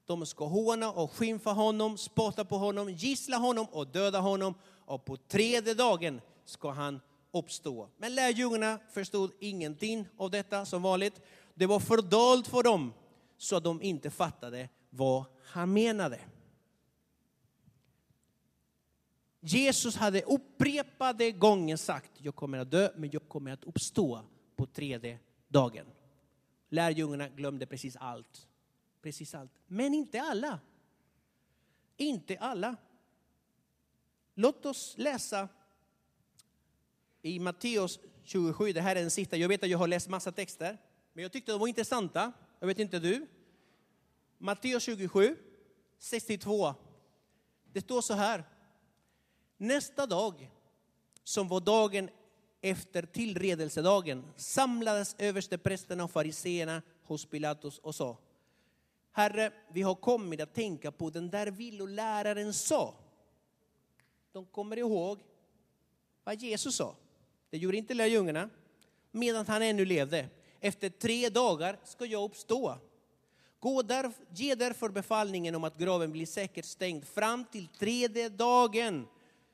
[0.06, 4.54] De ska håna och skymfa honom, spotta på honom, gissla honom och döda honom.
[4.84, 7.00] Och på tredje dagen ska han
[7.38, 7.88] uppstå.
[7.96, 11.20] Men lärjungarna förstod ingenting av detta som vanligt.
[11.54, 12.92] Det var fördolt för dem
[13.36, 16.20] så att de inte fattade vad han menade.
[19.40, 24.20] Jesus hade upprepade gånger sagt, jag kommer att dö, men jag kommer att uppstå
[24.56, 25.18] på tredje
[25.48, 25.86] dagen.
[26.68, 28.46] Lärjungarna glömde precis allt.
[29.02, 29.50] Precis allt.
[29.66, 30.60] Men inte alla.
[31.96, 32.76] Inte alla.
[34.34, 35.48] Låt oss läsa
[37.26, 40.32] i Matteus 27, det här är den sista, jag vet att jag har läst massa
[40.32, 40.78] texter,
[41.12, 42.32] men jag tyckte de var intressanta.
[42.60, 43.26] Jag vet inte du?
[44.38, 45.36] Matteus 27,
[45.98, 46.74] 62.
[47.72, 48.44] Det står så här.
[49.56, 50.50] Nästa dag,
[51.24, 52.10] som var dagen
[52.60, 58.18] efter tillredelsedagen, samlades översteprästerna och fariseerna hos Pilatus och sa
[59.12, 62.94] Herre, vi har kommit att tänka på den där villoläraren sa.
[64.32, 65.18] De kommer ihåg
[66.24, 66.96] vad Jesus sa.
[67.50, 68.50] Det gjorde inte lärjungarna
[69.10, 70.28] medan han ännu levde.
[70.60, 72.78] Efter tre dagar ska jag uppstå.
[73.60, 79.06] Gå där, ge därför befallningen om att graven blir säkert stängd fram till tredje dagen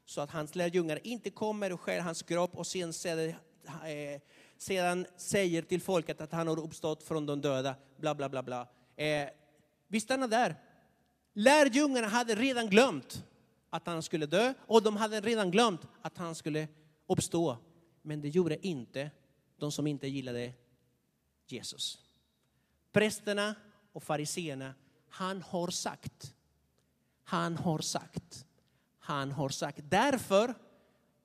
[0.06, 4.20] så att hans lärjungar inte kommer och skär hans kropp och sen, sedan, eh,
[4.58, 7.74] sedan säger till folket att han har uppstått från de döda.
[7.96, 8.68] Bla, bla, bla, bla.
[8.96, 9.28] Eh,
[9.88, 10.56] vi stannar där.
[11.34, 13.24] Lärjungarna hade redan glömt
[13.70, 16.68] att han skulle dö och de hade redan glömt att han skulle
[17.06, 17.58] uppstå.
[18.02, 19.10] Men det gjorde inte
[19.56, 20.52] de som inte gillade
[21.46, 21.98] Jesus.
[22.92, 23.54] Prästerna
[23.92, 24.74] och fariseerna,
[25.08, 26.34] han har sagt,
[27.24, 28.46] han har sagt,
[28.98, 29.80] han har sagt.
[29.82, 30.54] Därför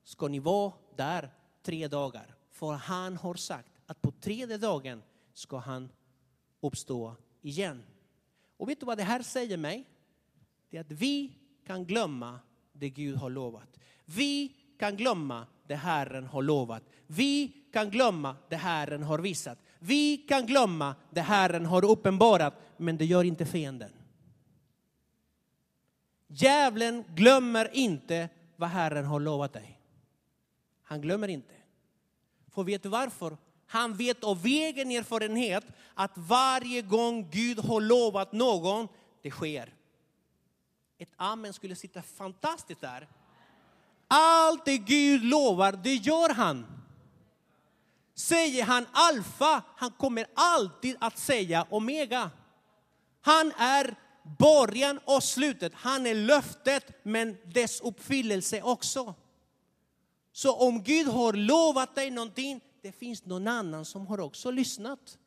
[0.04, 1.30] ska ni vara där
[1.62, 2.34] tre dagar.
[2.50, 5.02] För han har sagt att på tredje dagen
[5.32, 5.92] ska han
[6.60, 7.82] uppstå igen.
[8.56, 9.88] Och vet du vad det här säger mig?
[10.70, 11.32] Det är att vi
[11.66, 12.40] kan glömma
[12.72, 13.78] det Gud har lovat.
[14.04, 16.82] Vi kan glömma det Herren har lovat.
[17.06, 19.58] Vi kan glömma det Herren har visat.
[19.78, 23.90] Vi kan glömma det Herren har uppenbarat, men det gör inte fienden.
[26.26, 29.80] Djävulen glömmer inte vad Herren har lovat dig.
[30.82, 31.54] Han glömmer inte.
[32.50, 33.36] För vet du varför?
[33.66, 35.64] Han vet av egen erfarenhet
[35.94, 38.88] att varje gång Gud har lovat någon,
[39.22, 39.74] det sker.
[40.98, 43.08] Ett amen skulle sitta fantastiskt där.
[44.08, 46.66] Allt det Gud lovar, det gör han.
[48.14, 52.30] Säger han alfa, han kommer alltid att säga omega.
[53.20, 53.96] Han är
[54.38, 55.72] början och slutet.
[55.74, 59.14] Han är löftet, men dess uppfyllelse också.
[60.32, 65.18] Så om Gud har lovat dig någonting, det finns någon annan som har också lyssnat.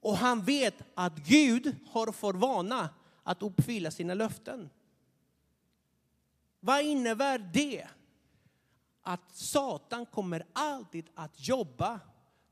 [0.00, 2.88] Och han vet att Gud har för vana
[3.22, 4.70] att uppfylla sina löften.
[6.64, 7.86] Vad innebär det?
[9.02, 12.00] Att Satan kommer alltid att jobba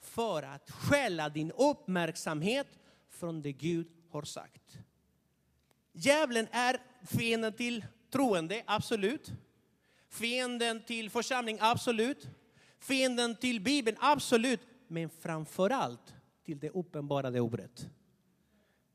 [0.00, 2.66] för att stjäla din uppmärksamhet
[3.10, 4.78] från det Gud har sagt.
[5.92, 9.32] Djävulen är fienden till troende, absolut.
[10.08, 12.28] Fienden till församling, absolut.
[12.78, 14.60] Fienden till Bibeln, absolut.
[14.88, 17.86] Men framför allt till det uppenbarade ordet.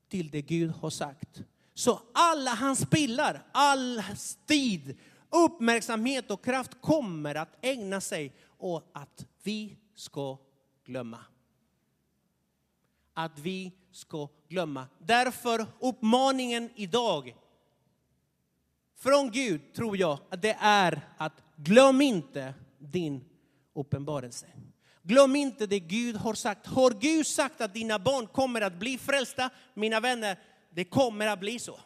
[0.09, 1.43] Till det Gud har sagt.
[1.77, 4.03] Så alla hans pilar, all
[4.45, 4.97] tid,
[5.29, 10.37] uppmärksamhet och kraft kommer att ägna sig åt att vi ska
[10.85, 11.19] glömma.
[13.13, 14.87] Att vi ska glömma.
[14.99, 17.35] Därför uppmaningen idag
[18.95, 23.25] från Gud tror jag att det är att glöm inte din
[23.73, 24.47] uppenbarelse.
[25.03, 26.67] Glöm inte det Gud har sagt.
[26.67, 30.37] Har Gud sagt att dina barn kommer att bli frälsta, mina vänner,
[30.69, 31.79] det kommer att bli så.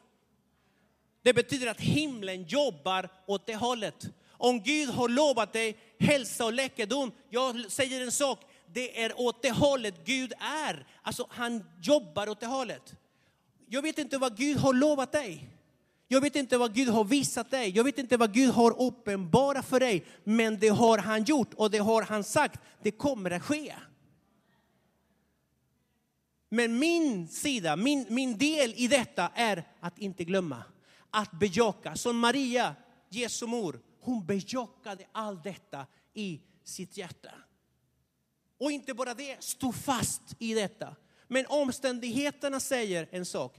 [1.23, 4.09] Det betyder att himlen jobbar åt det hållet.
[4.29, 8.39] Om Gud har lovat dig hälsa och läkedom, jag säger en sak,
[8.73, 10.86] det är åt det hållet Gud är.
[11.01, 12.95] Alltså han jobbar åt det hållet.
[13.67, 15.49] Jag vet inte vad Gud har lovat dig.
[16.07, 17.69] Jag vet inte vad Gud har visat dig.
[17.69, 20.05] Jag vet inte vad Gud har uppenbarat för dig.
[20.23, 22.59] Men det har han gjort och det har han sagt.
[22.84, 23.73] Det kommer att ske.
[26.54, 30.64] Men min sida, min, min del i detta är att inte glömma.
[31.10, 31.95] Att bejaka.
[31.95, 32.76] Som Maria,
[33.10, 37.32] Jesu mor, hon bejakade allt detta i sitt hjärta.
[38.60, 40.95] Och inte bara det, stå fast i detta.
[41.28, 43.58] Men omständigheterna säger en sak.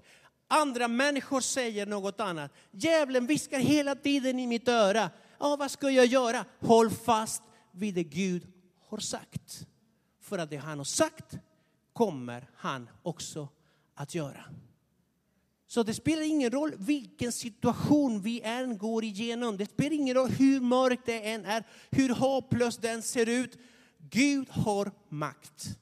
[0.48, 2.52] Andra människor säger något annat.
[2.70, 5.10] Djävulen viskar hela tiden i mitt öra.
[5.38, 6.44] Ja, vad ska jag göra?
[6.60, 8.52] Håll fast vid det Gud
[8.88, 9.66] har sagt.
[10.20, 11.36] För att det han har sagt
[11.92, 13.48] kommer han också
[13.94, 14.44] att göra.
[15.66, 19.56] Så det spelar ingen roll vilken situation vi än går igenom.
[19.56, 23.58] Det spelar ingen roll hur mörkt det än är, hur hopplöst den ser ut.
[23.98, 25.78] Gud har makt.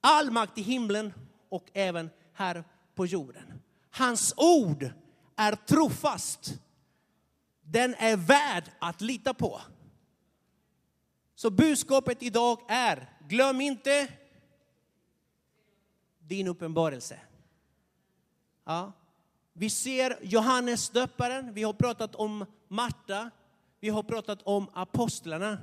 [0.00, 1.12] All makt i himlen
[1.48, 2.64] och även här
[2.94, 3.60] på jorden.
[3.90, 4.90] Hans ord
[5.36, 6.54] är trofast.
[7.62, 9.60] Den är värd att lita på.
[11.34, 14.08] Så budskapet idag är, glöm inte
[16.32, 17.20] din uppenbarelse.
[18.64, 18.92] Ja.
[19.52, 23.30] Vi ser Johannes döparen, vi har pratat om Marta,
[23.80, 25.58] vi har pratat om apostlarna.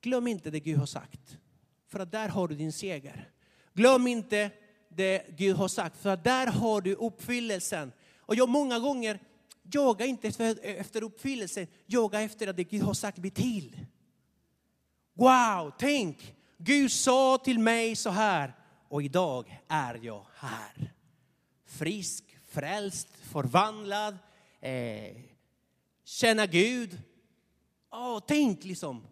[0.00, 1.38] Glöm inte det Gud har sagt,
[1.86, 3.30] för att där har du din seger.
[3.74, 4.50] Glöm inte
[4.88, 7.92] det Gud har sagt, för att där har du uppfyllelsen.
[8.18, 9.20] Och jag många gånger
[9.62, 10.28] jagar inte
[10.62, 13.86] efter, uppfyllelsen, jagar efter att det Gud har sagt blir till.
[15.14, 18.54] Wow, tänk, Gud sa till mig så här
[18.88, 20.92] och idag är jag här.
[21.64, 24.18] Frisk, frälst, förvandlad,
[24.60, 25.16] eh,
[26.04, 27.02] känna Gud.
[27.90, 29.06] Oh, tänk liksom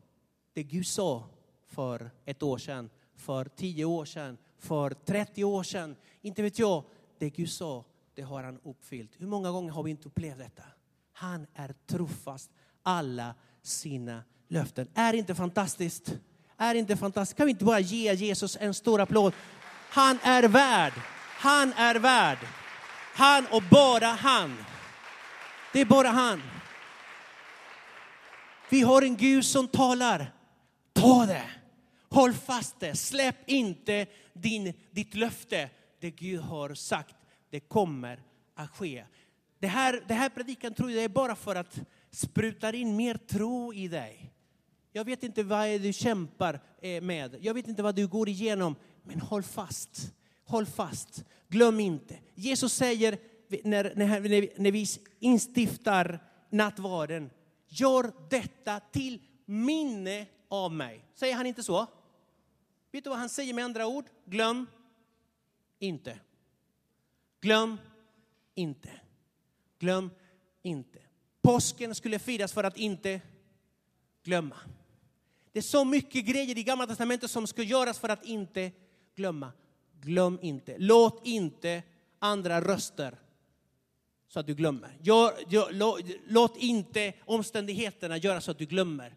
[0.53, 1.29] det Gud sa
[1.67, 5.97] för ett år sedan, för tio år sedan, för 30 år sedan.
[6.21, 6.85] Inte vet jag.
[7.19, 9.11] Det Gud sa, det har han uppfyllt.
[9.19, 10.63] Hur många gånger har vi inte upplevt detta?
[11.13, 12.51] Han är trofast
[12.83, 14.89] alla sina löften.
[14.95, 16.19] Är inte fantastiskt?
[16.57, 17.37] Är det inte fantastiskt?
[17.37, 19.33] Kan vi inte bara ge Jesus en stor applåd?
[19.95, 20.93] Han är värd.
[21.39, 22.39] Han är värd.
[23.15, 24.57] Han och bara han.
[25.73, 26.43] Det är bara han.
[28.71, 30.33] Vi har en Gud som talar.
[30.93, 31.45] Ta det.
[32.11, 32.97] Håll fast det.
[32.97, 35.71] Släpp inte din, ditt löfte.
[36.01, 37.17] Det Gud har sagt,
[37.51, 38.23] det kommer
[38.55, 39.05] att ske.
[39.59, 41.81] Det här, det här predikan tror jag är bara för att
[42.11, 44.33] spruta in mer tro i dig.
[44.93, 47.37] Jag vet inte vad du kämpar eh, med.
[47.41, 48.77] Jag vet inte vad du går igenom.
[49.05, 50.13] Men håll fast.
[50.45, 51.25] Håll fast.
[51.49, 52.19] Glöm inte.
[52.35, 53.19] Jesus säger
[53.65, 54.87] när, när, när vi
[55.19, 56.19] instiftar
[56.51, 57.31] nattvarden,
[57.69, 61.05] gör detta till minne av mig.
[61.15, 61.87] Säger han inte så?
[62.93, 64.05] Vet du vad han säger med andra ord?
[64.25, 64.67] Glöm
[65.79, 66.19] inte.
[67.41, 67.79] Glöm
[68.55, 68.91] inte.
[69.79, 70.11] Glöm
[70.63, 70.99] inte.
[71.43, 73.21] Påsken skulle firas för att inte
[74.23, 74.57] glömma.
[75.53, 78.73] Det är så mycket grejer i Gamla Testamentet som ska göras för att inte
[79.15, 79.53] glömma.
[80.01, 80.77] Glöm inte.
[80.79, 81.83] Låt inte
[82.19, 83.19] andra röster
[84.29, 84.99] så att du glömmer.
[85.03, 89.15] Gör, gör, låt, låt inte omständigheterna göra så att du glömmer.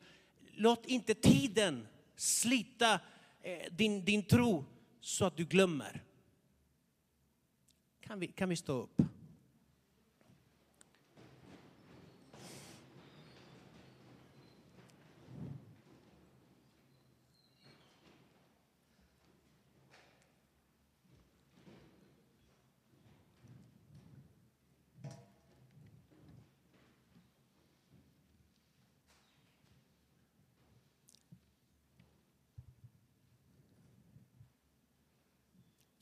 [0.56, 3.00] Låt inte tiden slita
[3.42, 4.66] eh, din, din tro
[5.02, 6.04] så att du glömmer.
[8.02, 9.02] Kan vi, kan vi stå upp?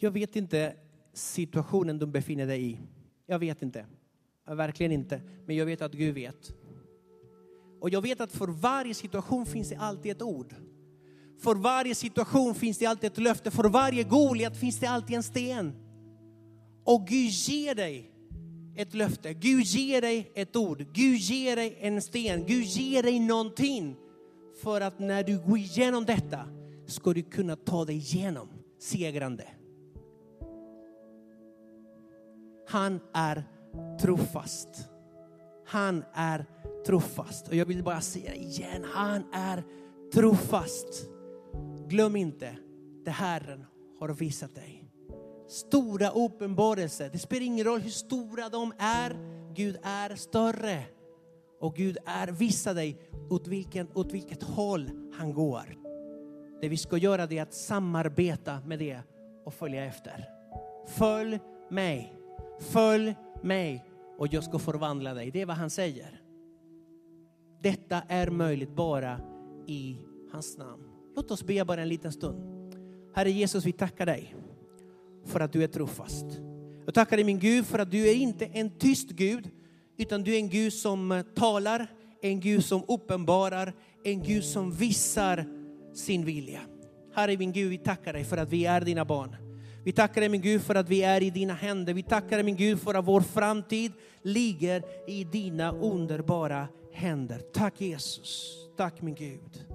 [0.05, 0.73] Jag vet inte
[1.13, 2.79] situationen du befinner dig i.
[3.25, 3.85] Jag vet inte.
[4.47, 5.21] Verkligen inte.
[5.45, 6.53] Men jag vet att Gud vet.
[7.79, 10.55] Och jag vet att för varje situation finns det alltid ett ord.
[11.39, 13.51] För varje situation finns det alltid ett löfte.
[13.51, 15.73] För varje Goliat finns det alltid en sten.
[16.83, 18.11] Och Gud ger dig
[18.75, 19.33] ett löfte.
[19.33, 20.85] Gud ger dig ett ord.
[20.93, 22.45] Gud ger dig en sten.
[22.47, 23.95] Gud ger dig någonting.
[24.63, 26.39] För att när du går igenom detta
[26.87, 28.47] ska du kunna ta dig igenom
[28.79, 29.45] segrande.
[32.67, 33.43] Han är
[34.01, 34.89] trofast.
[35.65, 36.45] Han är
[36.85, 37.47] trofast.
[37.47, 39.63] Och jag vill bara säga igen, han är
[40.13, 41.09] trofast.
[41.87, 42.57] Glöm inte,
[43.05, 43.65] det Herren
[43.99, 44.83] har visat dig.
[45.47, 47.09] Stora uppenbarelser.
[47.11, 49.15] Det spelar ingen roll hur stora de är.
[49.55, 50.83] Gud är större.
[51.59, 52.99] Och Gud är visar dig
[53.29, 55.77] åt, vilken, åt vilket håll han går.
[56.61, 58.99] Det vi ska göra är att samarbeta med det
[59.45, 60.25] och följa efter.
[60.87, 61.39] Följ
[61.69, 62.14] mig.
[62.59, 63.85] Följ mig
[64.17, 65.31] och jag ska förvandla dig.
[65.31, 66.21] Det är vad han säger.
[67.61, 69.19] Detta är möjligt bara
[69.67, 69.97] i
[70.31, 70.83] hans namn.
[71.15, 72.55] Låt oss be bara en liten stund.
[73.15, 74.35] Herre Jesus, vi tackar dig
[75.25, 76.25] för att du är trofast.
[76.85, 79.49] Jag tackar dig min Gud för att du är inte en tyst Gud,
[79.97, 81.87] utan du är en Gud som eh, talar,
[82.21, 85.45] en Gud som uppenbarar, en Gud som visar
[85.93, 86.61] sin vilja.
[87.13, 89.44] Herre min Gud, vi tackar dig för att vi är dina barn.
[89.85, 91.93] Vi tackar dig min Gud för att vi är i dina händer.
[91.93, 97.39] Vi tackar dig min Gud för att vår framtid ligger i dina underbara händer.
[97.53, 98.57] Tack Jesus.
[98.77, 99.65] Tack min Gud.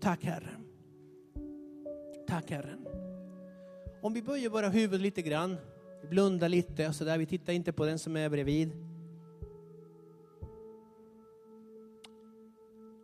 [0.00, 0.64] Tack Herren.
[2.28, 2.86] Tack Herren.
[4.02, 5.56] Om vi böjer våra huvud lite grann,
[6.10, 7.18] blundar lite och så där.
[7.18, 8.72] vi tittar inte på den som är bredvid.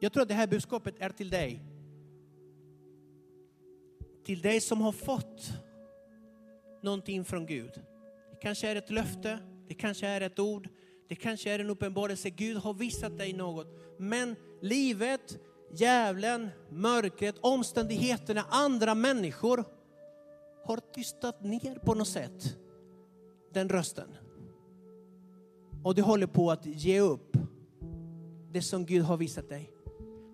[0.00, 1.62] Jag tror att det här budskapet är till dig.
[4.24, 5.52] Till dig som har fått
[6.82, 7.70] någonting från Gud.
[8.30, 10.68] Det kanske är ett löfte, det kanske är ett ord,
[11.08, 12.30] det kanske är en uppenbarelse.
[12.30, 13.66] Gud har visat dig något.
[13.98, 15.38] Men livet,
[15.72, 19.64] djävulen, mörkret, omständigheterna, andra människor
[20.64, 22.56] har tystat ner på något sätt
[23.52, 24.08] den rösten.
[25.84, 27.36] Och du håller på att ge upp
[28.52, 29.70] det som Gud har visat dig.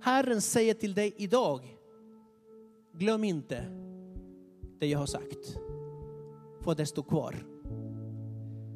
[0.02, 1.76] Herren säger till dig idag,
[2.94, 3.64] glöm inte
[4.78, 5.58] det jag har sagt
[6.66, 7.34] för det står kvar.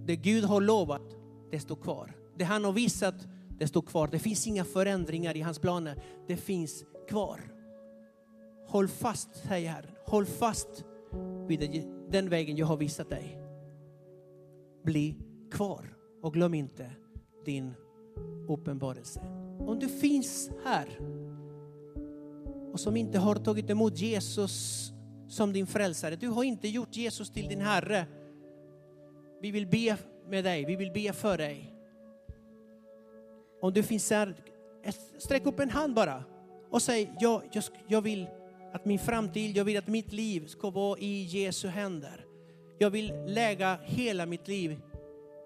[0.07, 1.17] Det Gud har lovat,
[1.51, 2.17] det står kvar.
[2.39, 3.15] Det han har visat,
[3.59, 4.09] det står kvar.
[4.13, 6.03] Det finns inga förändringar i hans planer.
[6.27, 7.41] Det finns kvar.
[8.69, 9.91] Håll fast, säger Herren.
[10.07, 10.85] Håll fast
[11.49, 13.39] vid den vägen jag har visat dig.
[14.85, 15.17] Bli
[15.51, 16.91] kvar och glöm inte
[17.45, 17.75] din
[18.49, 19.21] uppenbarelse.
[19.59, 20.99] Om du finns här
[22.73, 24.93] och som inte har tagit emot Jesus
[25.31, 28.07] som din frälsare, du har inte gjort Jesus till din Herre.
[29.43, 29.97] Vi vill be
[30.29, 31.75] med dig, vi vill be för dig.
[33.61, 34.35] Om du finns här,
[35.19, 36.25] sträck upp en hand bara
[36.71, 38.27] och säg, jag, jag, jag vill
[38.73, 42.25] att min framtid, jag vill att mitt liv ska vara i Jesu händer.
[42.79, 44.81] Jag vill lägga hela mitt liv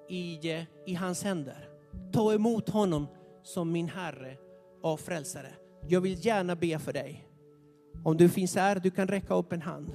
[0.08, 0.38] i,
[0.86, 1.68] i hans händer.
[2.12, 3.06] Ta emot honom
[3.42, 4.36] som min Herre
[4.82, 5.54] och frälsare.
[5.88, 7.23] Jag vill gärna be för dig.
[8.04, 9.92] Om du finns här, du kan räcka upp en hand.